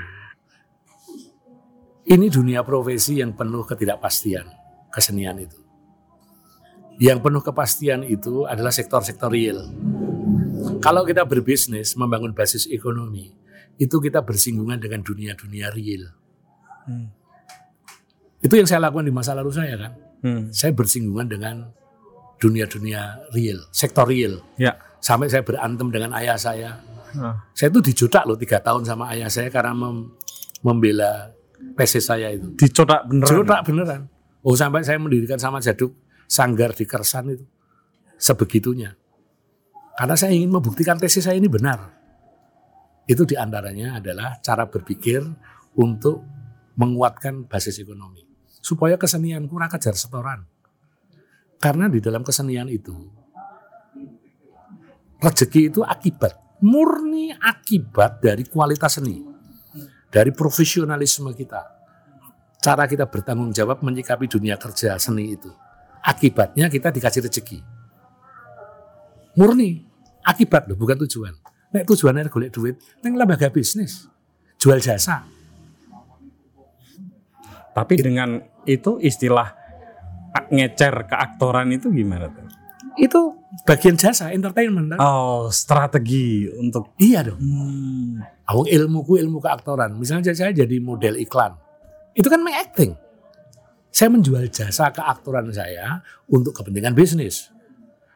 [2.11, 4.51] Ini dunia profesi yang penuh ketidakpastian,
[4.91, 5.59] kesenian itu.
[6.99, 9.63] Yang penuh kepastian itu adalah sektor-sektor real.
[10.83, 13.31] Kalau kita berbisnis, membangun basis ekonomi,
[13.79, 16.11] itu kita bersinggungan dengan dunia-dunia real.
[16.85, 17.09] Hmm.
[18.43, 19.93] Itu yang saya lakukan di masa lalu saya kan.
[20.21, 20.43] Hmm.
[20.53, 21.71] Saya bersinggungan dengan
[22.41, 24.41] dunia-dunia real, sektor real.
[24.57, 24.81] Ya.
[24.99, 26.81] Sampai saya berantem dengan ayah saya,
[27.11, 27.43] Ah.
[27.53, 30.15] saya itu dijodak loh tiga tahun sama ayah saya karena mem-
[30.65, 31.35] membela
[31.77, 32.55] tesis saya itu.
[32.57, 33.29] Dicodak beneran.
[33.29, 34.01] Jodak beneran.
[34.41, 35.93] Oh sampai saya mendirikan sama Jaduk
[36.25, 37.45] sanggar di Kersan itu.
[38.17, 38.95] Sebegitunya.
[39.99, 41.93] Karena saya ingin membuktikan tesis saya ini benar.
[43.05, 45.21] Itu di antaranya adalah cara berpikir
[45.77, 46.23] untuk
[46.79, 48.23] menguatkan basis ekonomi.
[48.63, 50.47] Supaya kesenianku ora kejar setoran.
[51.61, 52.97] Karena di dalam kesenian itu
[55.21, 56.33] rezeki itu akibat,
[56.65, 59.21] murni akibat dari kualitas seni,
[60.09, 61.61] dari profesionalisme kita,
[62.65, 65.53] cara kita bertanggung jawab menyikapi dunia kerja seni itu.
[66.01, 67.61] Akibatnya kita dikasih rezeki,
[69.37, 69.85] murni
[70.25, 71.37] akibat loh, bukan tujuan.
[71.77, 74.09] Nek tujuannya golek duit, neng lembaga bisnis,
[74.57, 75.29] jual jasa.
[77.77, 79.60] Tapi dengan itu istilah
[80.51, 82.47] ngecer keaktoran itu gimana tuh?
[82.99, 83.21] Itu
[83.67, 84.95] bagian jasa, entertainment.
[84.95, 84.99] kan?
[84.99, 87.39] Oh, strategi untuk Iya dong.
[87.39, 89.95] hmm, Awang ilmuku ilmu keaktoran.
[89.95, 91.55] Misalnya saya jadi model iklan.
[92.15, 92.99] Itu kan acting.
[93.91, 97.51] Saya menjual jasa keaktoran saya untuk kepentingan bisnis.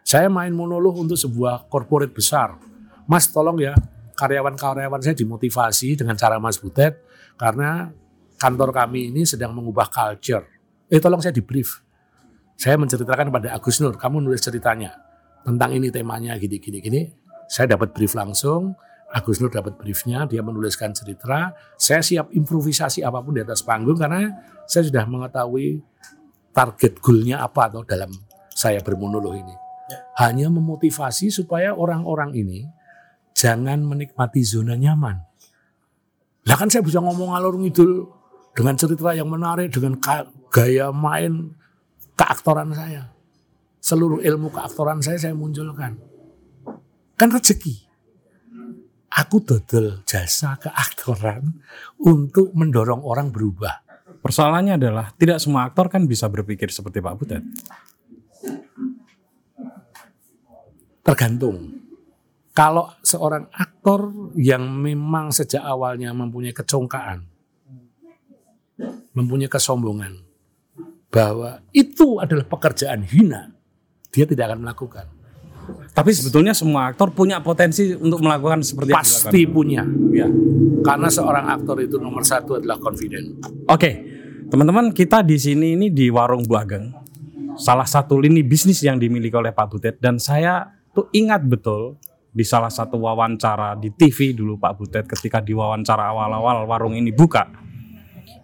[0.03, 2.59] Saya main monolog untuk sebuah corporate besar.
[3.07, 3.75] Mas tolong ya
[4.15, 7.03] karyawan-karyawan saya dimotivasi dengan cara Mas Butet
[7.37, 7.91] karena
[8.39, 10.47] kantor kami ini sedang mengubah culture.
[10.89, 11.84] Eh tolong saya di brief.
[12.55, 14.95] Saya menceritakan pada Agus Nur, kamu nulis ceritanya
[15.45, 17.03] tentang ini temanya gini gini gini.
[17.51, 18.73] Saya dapat brief langsung,
[19.15, 21.55] Agus Nur dapat briefnya, dia menuliskan cerita.
[21.79, 24.33] Saya siap improvisasi apa pun di atas panggung karena
[24.65, 25.83] saya sudah mengetahui
[26.55, 28.11] target goalnya apa atau dalam
[28.55, 29.55] saya bermonolog ini.
[30.19, 32.65] Hanya memotivasi supaya orang-orang ini
[33.35, 35.21] jangan menikmati zona nyaman.
[36.47, 38.07] Lah kan saya bisa ngomong alur ngidul
[38.55, 39.99] dengan cerita yang menarik, dengan
[40.55, 41.55] gaya main
[42.15, 43.11] keaktoran saya.
[43.85, 45.99] Seluruh ilmu keaktoran saya saya munculkan.
[47.15, 47.85] Kan rezeki.
[49.15, 51.63] Aku dodol jasa keaktoran
[52.03, 53.85] untuk mendorong orang berubah.
[54.19, 57.45] Persoalannya adalah tidak semua aktor kan bisa berpikir seperti Pak Butet.
[61.05, 61.85] Tergantung.
[62.55, 67.27] Kalau seorang aktor yang memang sejak awalnya mempunyai kecongkaan,
[69.13, 70.23] mempunyai kesombongan,
[71.15, 73.55] bahwa itu adalah pekerjaan hina,
[74.11, 75.07] dia tidak akan melakukan.
[75.95, 80.27] Tapi sebetulnya semua aktor punya potensi untuk melakukan seperti Pasti punya, ya.
[80.83, 83.47] Karena seorang aktor itu nomor satu adalah confident.
[83.71, 83.91] Oke,
[84.51, 86.93] teman-teman kita di sini ini di Warung Bu Ageng,
[87.55, 91.97] salah satu lini bisnis yang dimiliki oleh Pak Butet dan saya tuh ingat betul
[92.35, 97.15] di salah satu wawancara di TV dulu Pak Butet ketika di wawancara awal-awal warung ini
[97.15, 97.64] buka.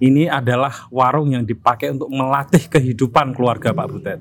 [0.01, 4.21] Ini adalah warung yang dipakai untuk melatih kehidupan keluarga Pak Butet.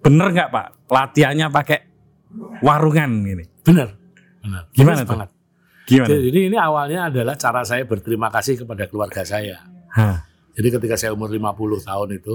[0.00, 0.66] Bener nggak Pak?
[0.90, 1.78] Latihannya pakai
[2.64, 3.44] warungan ini.
[3.62, 3.94] Bener.
[4.40, 4.62] Bener.
[4.72, 5.14] Gimana tuh?
[5.14, 5.30] Banget.
[5.86, 6.08] Gimana?
[6.10, 9.62] Jadi ini awalnya adalah cara saya berterima kasih kepada keluarga saya.
[9.94, 10.26] Hah.
[10.54, 12.34] Jadi ketika saya umur 50 tahun itu,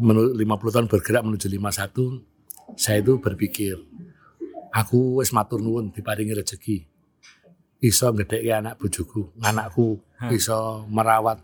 [0.00, 2.20] menu- 50 tahun bergerak menuju 51,
[2.76, 3.76] saya itu berpikir,
[4.72, 6.88] aku wis matur nuwun diparingi rezeki.
[7.82, 10.00] Iso ngedeki anak bojoku, anakku
[10.32, 11.42] iso merawat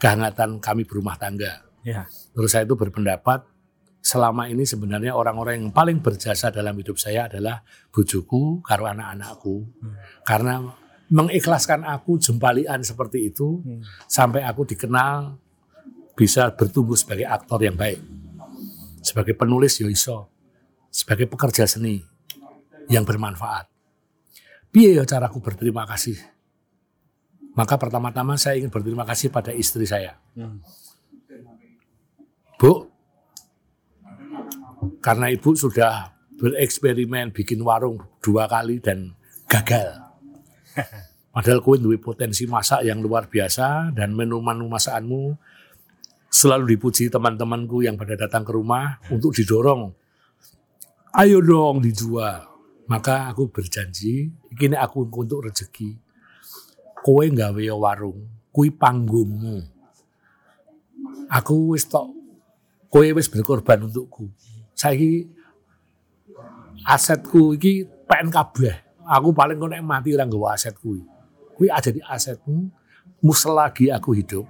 [0.00, 1.66] kehangatan kami berumah tangga.
[1.84, 2.08] Ya.
[2.34, 3.44] Terus saya itu berpendapat
[4.02, 9.66] selama ini sebenarnya orang-orang yang paling berjasa dalam hidup saya adalah bojoku karo anak-anakku.
[10.22, 10.62] Karena
[11.10, 13.62] mengikhlaskan aku jempalian seperti itu
[14.10, 15.38] sampai aku dikenal
[16.16, 18.00] bisa bertumbuh sebagai aktor yang baik.
[19.04, 20.32] Sebagai penulis yo iso.
[20.90, 22.00] Sebagai pekerja seni
[22.88, 23.75] yang bermanfaat.
[24.76, 26.20] Piye ya caraku berterima kasih?
[27.56, 30.20] Maka pertama-tama saya ingin berterima kasih pada istri saya.
[32.60, 32.84] Bu,
[35.00, 39.16] karena ibu sudah bereksperimen bikin warung dua kali dan
[39.48, 39.96] gagal.
[41.32, 45.40] Padahal kue duwe potensi masak yang luar biasa dan menu-menu masakanmu
[46.28, 49.88] selalu dipuji teman-temanku yang pada datang ke rumah untuk didorong.
[51.16, 52.55] Ayo dong dijual.
[52.86, 54.30] Maka aku berjanji,
[54.62, 55.98] ini aku untuk rezeki.
[57.02, 58.22] Kowe nggawe warung,
[58.54, 59.62] kui panggungmu.
[61.26, 62.10] Aku wis tok
[62.90, 64.30] kowe wis berkorban untukku.
[64.74, 65.26] Saiki
[66.86, 68.74] asetku iki pengen kabeh.
[69.06, 71.02] Aku paling nek mati ora nggawa aset kuwi.
[71.58, 72.70] Kuwi aja di asetmu,
[73.34, 74.46] selagi aku hidup.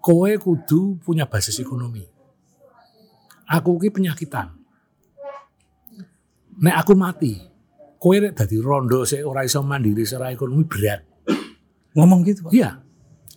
[0.00, 2.04] Kowe kudu punya basis ekonomi.
[3.48, 4.59] Aku ki penyakitan.
[6.60, 7.40] Nek aku mati,
[7.96, 11.00] kowe nek dadi rondo sik ora iso mandiri secara ekonomi berat.
[11.96, 12.52] Ngomong gitu Pak.
[12.52, 12.84] Iya.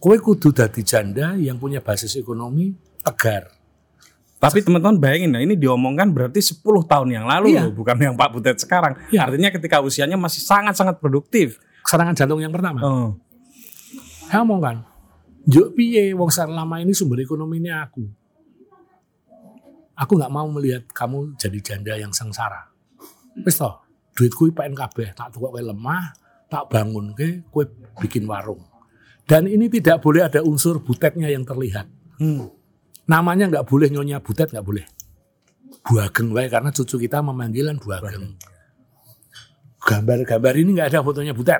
[0.04, 3.48] Kowe kudu dadi janda yang punya basis ekonomi tegar.
[4.44, 7.64] Tapi teman-teman bayangin ya, ini diomongkan berarti 10 tahun yang lalu Iya.
[7.64, 9.00] loh, bukan yang Pak Butet sekarang.
[9.08, 9.32] Iya.
[9.32, 11.64] Artinya ketika usianya masih sangat-sangat produktif.
[11.88, 12.84] Serangan jantung yang pertama.
[12.84, 13.16] Oh.
[14.28, 14.78] Saya ngomong kan,
[15.44, 18.04] Juk piye wong selama ini sumber ekonominya aku.
[19.94, 22.73] Aku nggak mau melihat kamu jadi janda yang sengsara.
[23.42, 23.82] Wis toh,
[24.14, 26.14] duitku pengen kabeh, tak tukok kowe lemah,
[26.46, 27.66] tak bangun ke, kowe
[27.98, 28.62] bikin warung.
[29.26, 31.90] Dan ini tidak boleh ada unsur butetnya yang terlihat.
[32.22, 32.52] Hmm.
[33.10, 34.86] Namanya nggak boleh nyonya butet nggak boleh.
[35.84, 38.38] Buageng wae karena cucu kita memanggilan buageng.
[39.84, 41.60] Gambar-gambar ini nggak ada fotonya butet.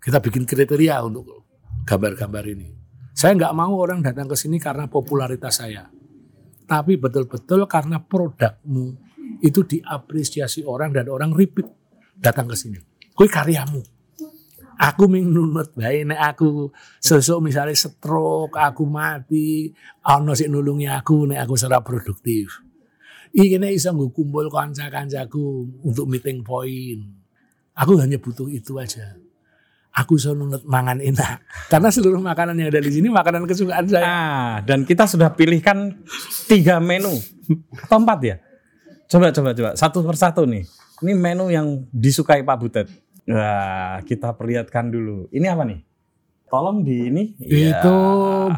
[0.00, 1.44] Kita bikin kriteria untuk
[1.84, 2.68] gambar-gambar ini.
[3.12, 5.90] Saya nggak mau orang datang ke sini karena popularitas saya.
[6.68, 9.07] Tapi betul-betul karena produkmu
[9.42, 11.66] itu diapresiasi orang dan orang repeat
[12.18, 12.78] datang ke sini.
[13.14, 13.82] Kue karyamu.
[14.78, 16.70] Aku ming nunut bae nek aku
[17.02, 19.74] sesuk misalnya stroke, aku mati,
[20.06, 22.62] ana sik nulungi aku nek aku secara produktif.
[23.34, 27.02] Iki nek iso nggo kumpul kanca-kancaku untuk meeting point.
[27.74, 29.18] Aku hanya butuh itu aja.
[29.98, 31.42] Aku iso nunut mangan enak.
[31.74, 34.06] Karena seluruh makanan yang ada di sini makanan kesukaan saya.
[34.06, 36.06] Nah, dan kita sudah pilihkan
[36.46, 37.18] tiga menu
[37.82, 38.36] atau empat ya.
[39.08, 40.68] Coba coba coba satu persatu nih.
[41.00, 42.86] Ini menu yang disukai Pak Butet.
[43.24, 45.28] Wah, kita perlihatkan dulu.
[45.32, 45.80] Ini apa nih?
[46.48, 47.22] Tolong di ini.
[47.40, 47.96] Itu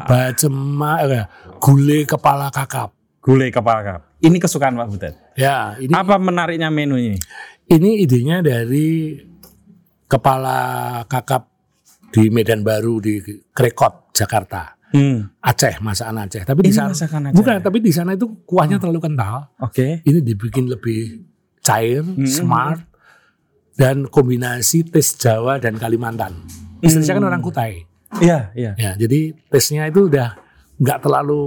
[0.07, 1.25] bacema eh,
[1.59, 2.91] gulai kepala kakap.
[3.21, 4.03] gulai kepala kakap.
[4.19, 5.13] Ini kesukaan Pak Butet.
[5.37, 7.17] Ya, ini Apa menariknya menu ini?
[7.69, 9.15] ini idenya dari
[10.09, 10.59] kepala
[11.07, 11.47] kakap
[12.11, 13.21] di Medan Baru di
[13.55, 14.75] Krekot Jakarta.
[14.91, 15.31] Hmm.
[15.39, 16.43] Aceh, masakan Aceh.
[16.43, 17.07] Tapi di sana Aceh.
[17.31, 19.47] bukan, tapi di sana itu kuahnya terlalu kental.
[19.57, 20.03] Oke.
[20.03, 21.23] Ini dibikin lebih
[21.59, 22.27] cair, Hmm.
[22.27, 22.79] smart
[23.73, 26.43] dan kombinasi tes Jawa dan Kalimantan.
[26.83, 27.31] Istri saya kan Hmm.
[27.31, 27.73] orang Kutai.
[28.19, 28.71] Iya, iya.
[28.75, 30.35] Ya, jadi tesnya itu udah
[30.75, 31.43] nggak terlalu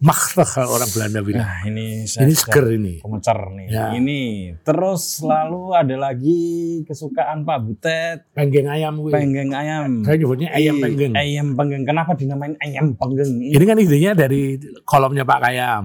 [0.00, 1.44] makhluk kalau orang Belanda bilang.
[1.44, 2.94] Nah, ini saya ini seger ini.
[3.04, 3.66] Pemecer nih.
[3.68, 3.86] Ya.
[3.92, 4.20] Ini
[4.64, 6.40] terus lalu ada lagi
[6.88, 9.12] kesukaan Pak Butet, Penggeng ayam gue.
[9.12, 10.00] penggeng ayam.
[10.02, 11.12] Saya nyebutnya ayam Ih, penggeng.
[11.12, 11.82] Ayam penggeng.
[11.84, 13.30] Kenapa dinamain ayam penggeng?
[13.38, 15.84] Ini kan idenya dari kolomnya Pak Kayam.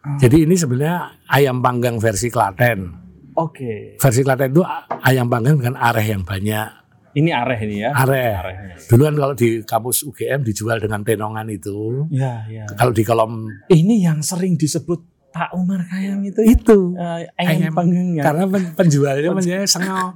[0.00, 0.16] Ah.
[0.16, 2.92] Jadi ini sebenarnya ayam panggang versi Klaten.
[3.36, 3.96] Oke.
[3.96, 4.62] Versi Klaten itu
[5.00, 6.68] ayam panggang dengan areh yang banyak.
[7.10, 7.90] Ini areh ini ya.
[7.92, 8.30] Areh.
[8.32, 8.74] Arehnya.
[8.80, 12.06] Dulu kan kalau di kampus UGM dijual dengan tenongan itu.
[12.08, 12.64] Ya, ya.
[12.70, 16.38] Kalau di kolom Ini yang sering disebut Pak Umar Kayam itu.
[16.38, 16.46] ya?
[16.48, 16.78] itu.
[16.94, 17.72] Eh, ayam, Ayam.
[17.72, 18.22] panggang ya.
[18.24, 20.14] Karena pen- penjualnya menjadi sengau.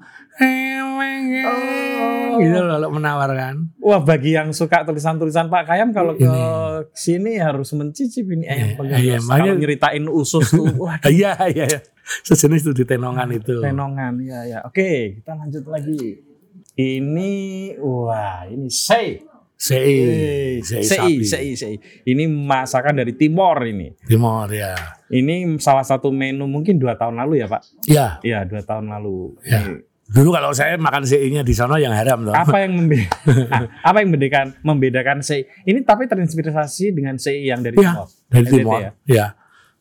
[1.46, 2.36] Oh.
[2.36, 3.54] Gitu loh kalau menawarkan.
[3.78, 6.42] Wah, bagi yang suka tulisan-tulisan Pak Kayam kalau ke Ini.
[6.90, 8.98] sini harus mencicip ini ayam Iya, panggang.
[8.98, 9.22] ayam.
[9.24, 11.80] Kalau nyeritain usus tuh, wah Iya, iya, iya.
[12.20, 13.62] Sejenis itu di tenongan itu.
[13.62, 14.58] Penongan, ya ya.
[14.62, 16.33] Oke, kita lanjut lagi.
[16.74, 17.32] Ini,
[17.78, 19.22] wah, ini sei.
[19.54, 21.24] CI sei, sapi.
[21.24, 21.74] sei, sei.
[22.04, 23.94] Ini masakan dari Timor ini.
[24.04, 24.74] Timor ya.
[25.08, 27.62] Ini salah satu menu mungkin dua tahun lalu ya Pak?
[27.86, 29.38] Ya, Iya, dua tahun lalu.
[29.46, 29.62] Ya.
[29.62, 32.34] Ini dulu kalau saya makan CI-nya di sana yang haram loh.
[32.36, 33.70] Apa yang membedakan?
[33.88, 35.46] apa yang membedakan membedakan sei?
[35.64, 38.06] Ini tapi terinspirasi dengan sei yang dari Iya, Timor.
[38.28, 38.80] dari Timor.
[38.82, 38.90] ya?
[39.06, 39.26] Ya.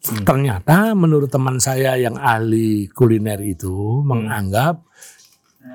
[0.04, 4.84] Ternyata menurut teman saya yang ahli kuliner itu menganggap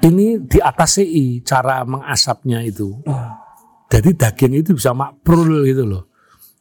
[0.01, 3.01] ini di atas CI cara mengasapnya itu.
[3.89, 6.05] Jadi daging itu bisa makprul gitu loh.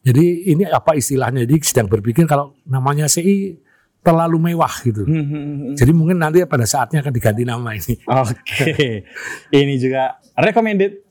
[0.01, 1.43] Jadi ini apa istilahnya?
[1.43, 3.59] Jadi sedang berpikir kalau namanya CI
[3.99, 5.03] terlalu mewah gitu.
[5.03, 5.75] Hmm, hmm, hmm, hmm.
[5.75, 7.99] Jadi mungkin nanti pada saatnya akan diganti nama ini.
[8.23, 9.03] Oke,
[9.51, 11.03] ini juga recommended.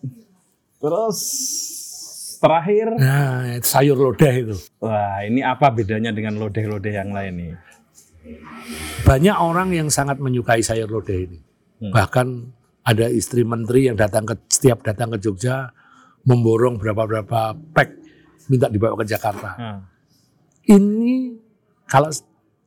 [0.81, 1.19] Terus
[2.41, 4.57] terakhir, Nah, sayur lodeh itu.
[4.81, 7.53] wah ini apa bedanya dengan lodeh-lodeh yang lain nih?
[9.05, 11.39] Banyak orang yang sangat menyukai sayur lodeh ini.
[11.81, 11.93] Hmm.
[11.93, 12.27] Bahkan
[12.87, 15.74] ada istri menteri yang datang ke setiap datang ke Jogja
[16.27, 17.89] memborong berapa-berapa pack
[18.51, 19.51] minta dibawa ke Jakarta.
[19.59, 19.81] Nah,
[20.66, 21.35] Ini
[21.87, 22.11] kalau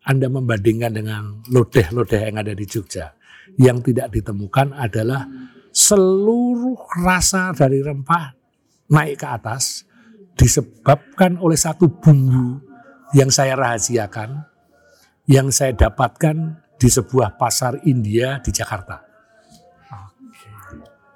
[0.07, 3.11] Anda membandingkan dengan lodeh-lodeh yang ada di Jogja,
[3.59, 5.27] yang tidak ditemukan adalah
[5.75, 8.35] seluruh rasa dari rempah
[8.89, 9.85] naik ke atas
[10.39, 12.63] disebabkan oleh satu bumbu
[13.11, 14.47] yang saya rahasiakan,
[15.27, 19.03] yang saya dapatkan di sebuah pasar India di Jakarta.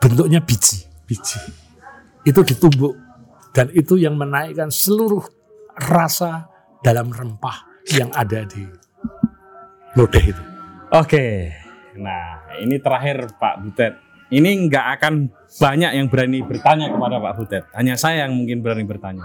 [0.04, 1.40] Bentuknya biji, biji.
[2.28, 3.00] Itu ditumbuk
[3.56, 5.24] dan itu yang menaikkan seluruh
[5.80, 6.52] rasa
[6.84, 7.64] dalam rempah
[7.96, 8.68] yang ada di
[9.96, 10.44] lodeh itu.
[10.92, 11.56] Oke,
[11.96, 13.94] nah ini terakhir Pak Butet.
[14.34, 15.14] Ini nggak akan
[15.62, 17.64] banyak yang berani bertanya kepada Pak Butet.
[17.72, 19.24] Hanya saya yang mungkin berani bertanya.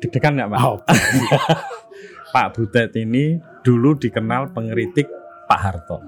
[0.00, 0.60] Deg-degan nggak Pak?
[0.62, 0.78] Oh,
[2.34, 5.06] Pak Butet ini dulu dikenal pengeritik
[5.46, 6.02] Pak Harto,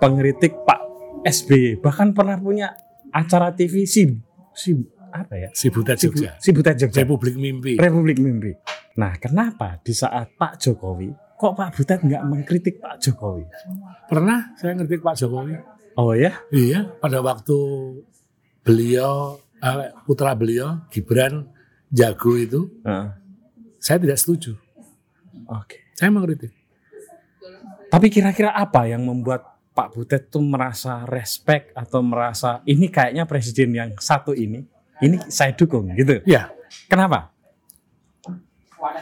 [0.00, 0.80] pengeritik Pak
[1.28, 2.72] SBY, bahkan pernah punya
[3.12, 4.16] acara TV si
[4.56, 4.72] si
[5.12, 5.48] apa ya?
[5.52, 6.40] si Butet Si, Jogja.
[6.40, 7.76] si Butet Jogja, Republik Mimpi.
[7.76, 8.56] Republik Mimpi.
[8.96, 13.44] Nah, kenapa di saat Pak Jokowi kok Pak Butet nggak mengkritik Pak Jokowi?
[14.08, 15.52] Pernah saya ngerti Pak Jokowi.
[16.00, 16.32] Oh ya?
[16.48, 17.56] Iya, pada waktu
[18.64, 21.44] beliau eh, putra beliau Gibran
[21.92, 23.06] jago itu, Heeh.
[23.76, 24.56] saya tidak setuju.
[25.50, 25.90] Oke.
[25.94, 26.52] Saya mengkritik.
[27.86, 33.70] Tapi kira-kira apa yang membuat Pak Butet tuh merasa respect atau merasa ini kayaknya presiden
[33.76, 34.64] yang satu ini,
[35.04, 36.24] ini saya dukung gitu.
[36.26, 36.50] Ya,
[36.90, 37.36] Kenapa?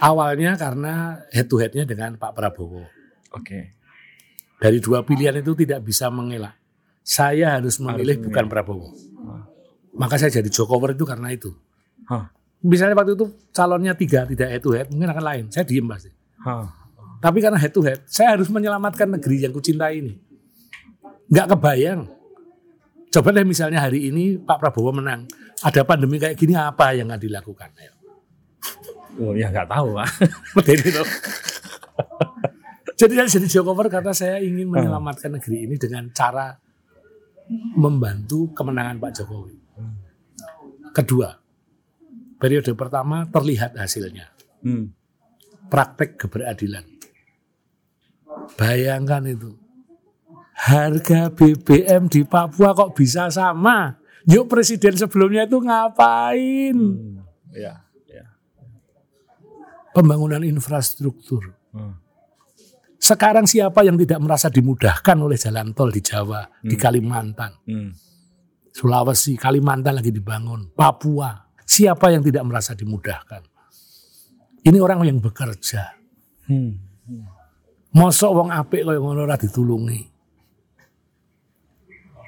[0.01, 2.85] awalnya karena head to headnya dengan Pak Prabowo.
[3.35, 3.77] Oke.
[4.59, 6.57] Dari dua pilihan itu tidak bisa mengelak.
[7.05, 8.33] Saya harus memilih memilih.
[8.33, 8.89] bukan Prabowo.
[9.95, 11.53] Maka saya jadi Jokowi itu karena itu.
[12.09, 12.33] Hah.
[12.65, 15.45] Misalnya waktu itu calonnya tiga tidak head to head mungkin akan lain.
[15.53, 16.11] Saya diem pasti.
[17.25, 20.15] Tapi karena head to head, saya harus menyelamatkan negeri yang kucintai ini.
[21.33, 22.05] Nggak kebayang.
[23.09, 25.25] Coba deh misalnya hari ini Pak Prabowo menang.
[25.65, 27.71] Ada pandemi kayak gini apa yang nggak dilakukan?
[27.81, 27.93] Ayo.
[29.25, 30.09] Oh ya nggak tahu Pak.
[30.99, 31.09] Toh.
[32.95, 36.55] Jadi saya jadi Jokowi karena saya ingin menyelamatkan negeri ini dengan cara
[37.75, 39.57] membantu kemenangan Pak Jokowi.
[40.95, 41.35] Kedua,
[42.39, 44.31] periode pertama terlihat hasilnya.
[44.63, 44.95] Hmm.
[45.69, 46.85] Praktek keberadilan.
[48.55, 49.51] Bayangkan itu.
[50.55, 53.99] Harga BBM di Papua kok bisa sama?
[54.25, 56.77] Yuk presiden sebelumnya itu ngapain?
[57.53, 58.25] Ya, ya.
[59.93, 61.53] Pembangunan infrastruktur.
[61.75, 61.99] Hmm.
[62.97, 67.93] Sekarang siapa yang tidak merasa dimudahkan oleh jalan tol di Jawa, di Kalimantan, Hmm.
[68.75, 71.47] Sulawesi, Kalimantan lagi dibangun, Papua.
[71.63, 73.54] Siapa yang tidak merasa dimudahkan?
[74.65, 75.93] Ini orang yang bekerja.
[76.49, 76.81] Hmm.
[77.95, 80.01] Mosok wong apik kaya ngono ora ditulungi.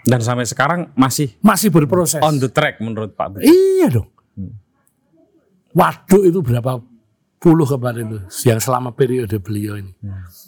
[0.06, 2.22] Dan sampai sekarang masih Masih berproses.
[2.22, 3.50] on the track menurut Pak Budi.
[3.50, 4.08] Iya dong.
[5.74, 6.78] Waduk itu berapa
[7.36, 9.92] puluh kemarin itu yang selama periode beliau ini.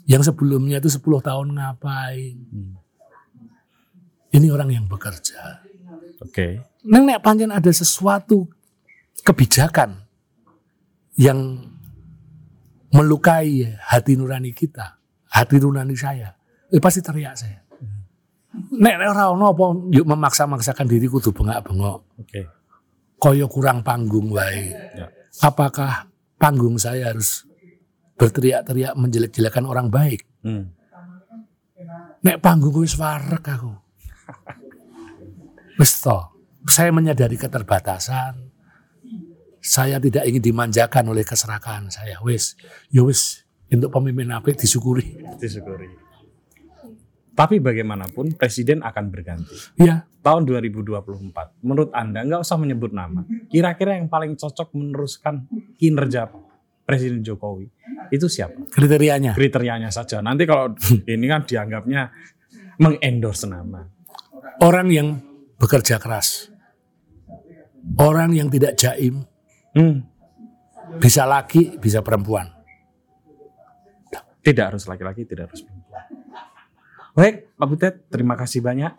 [0.09, 2.37] Yang sebelumnya itu 10 tahun ngapain?
[4.33, 5.61] Ini orang yang bekerja.
[6.23, 6.65] Oke.
[6.87, 8.49] Neng nek pancen ada sesuatu
[9.21, 10.01] kebijakan
[11.19, 11.61] yang
[12.93, 14.97] melukai hati nurani kita,
[15.29, 16.33] hati nurani saya,
[16.73, 17.61] eh, pasti teriak saya.
[18.59, 21.99] Nek nek ora ono apa yuk memaksa-maksakan diri kudu bengak-bengok.
[22.19, 22.41] Oke.
[23.19, 24.73] Kaya kurang panggung wae.
[24.73, 25.07] Ya.
[25.45, 26.09] Apakah
[26.41, 27.45] panggung saya harus
[28.19, 30.27] berteriak-teriak menjelek-jelekan orang baik?
[30.43, 30.75] Hmm.
[32.25, 33.73] Nek panggung wis warek aku.
[35.79, 36.03] Wis.
[36.69, 38.48] Saya menyadari keterbatasan.
[39.69, 42.17] Saya tidak ingin dimanjakan oleh keserakahan saya.
[42.25, 42.57] Wis,
[42.89, 45.21] ya wis untuk pemimpin apik disyukuri.
[45.37, 45.93] Disyukuri.
[47.37, 49.53] Tapi bagaimanapun presiden akan berganti.
[49.77, 53.23] Ya, Tahun 2024, menurut Anda nggak usah menyebut nama.
[53.47, 55.47] Kira-kira yang paling cocok meneruskan
[55.79, 56.33] kinerja
[56.89, 57.69] Presiden Jokowi
[58.09, 58.65] itu siapa?
[58.73, 59.37] kriterianya.
[59.37, 60.25] Kriterianya saja.
[60.25, 60.73] Nanti kalau
[61.13, 62.09] ini kan dianggapnya
[62.81, 63.85] mengendorse nama.
[64.65, 65.21] Orang yang
[65.61, 66.49] bekerja keras.
[68.01, 69.25] Orang yang tidak jaim,
[69.77, 70.05] Hmm,
[70.97, 72.57] bisa laki, bisa perempuan.
[74.39, 76.05] tidak harus laki-laki, tidak harus perempuan.
[77.13, 78.95] Baik, Pak Butet, terima kasih banyak.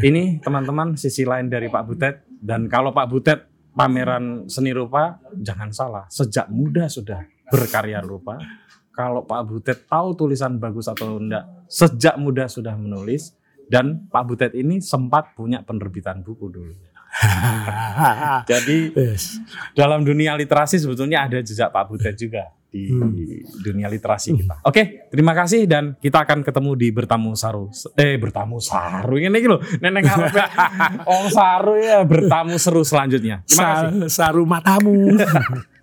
[0.00, 3.40] Ini teman-teman sisi lain dari Pak Butet dan kalau Pak Butet
[3.74, 7.20] pameran seni rupa jangan salah, sejak muda sudah
[7.50, 8.38] berkarya rupa.
[8.94, 13.34] Kalau Pak Butet tahu tulisan bagus atau enggak, sejak muda sudah menulis
[13.66, 16.93] dan Pak Butet ini sempat punya penerbitan buku dulu.
[18.50, 19.38] Jadi Wis.
[19.72, 22.90] dalam dunia literasi sebetulnya ada jejak Pak Butet juga di
[23.62, 24.58] dunia literasi kita.
[24.66, 27.70] Oke, terima kasih dan kita akan ketemu di bertamu saru.
[27.94, 29.62] Eh, bertamu saru ini gitu loh.
[29.78, 30.26] Neneng apa?
[31.10, 33.46] Oh, saru ya bertamu seru selanjutnya.
[33.46, 34.10] Terima kasih.
[34.10, 35.14] Sa- saru matamu.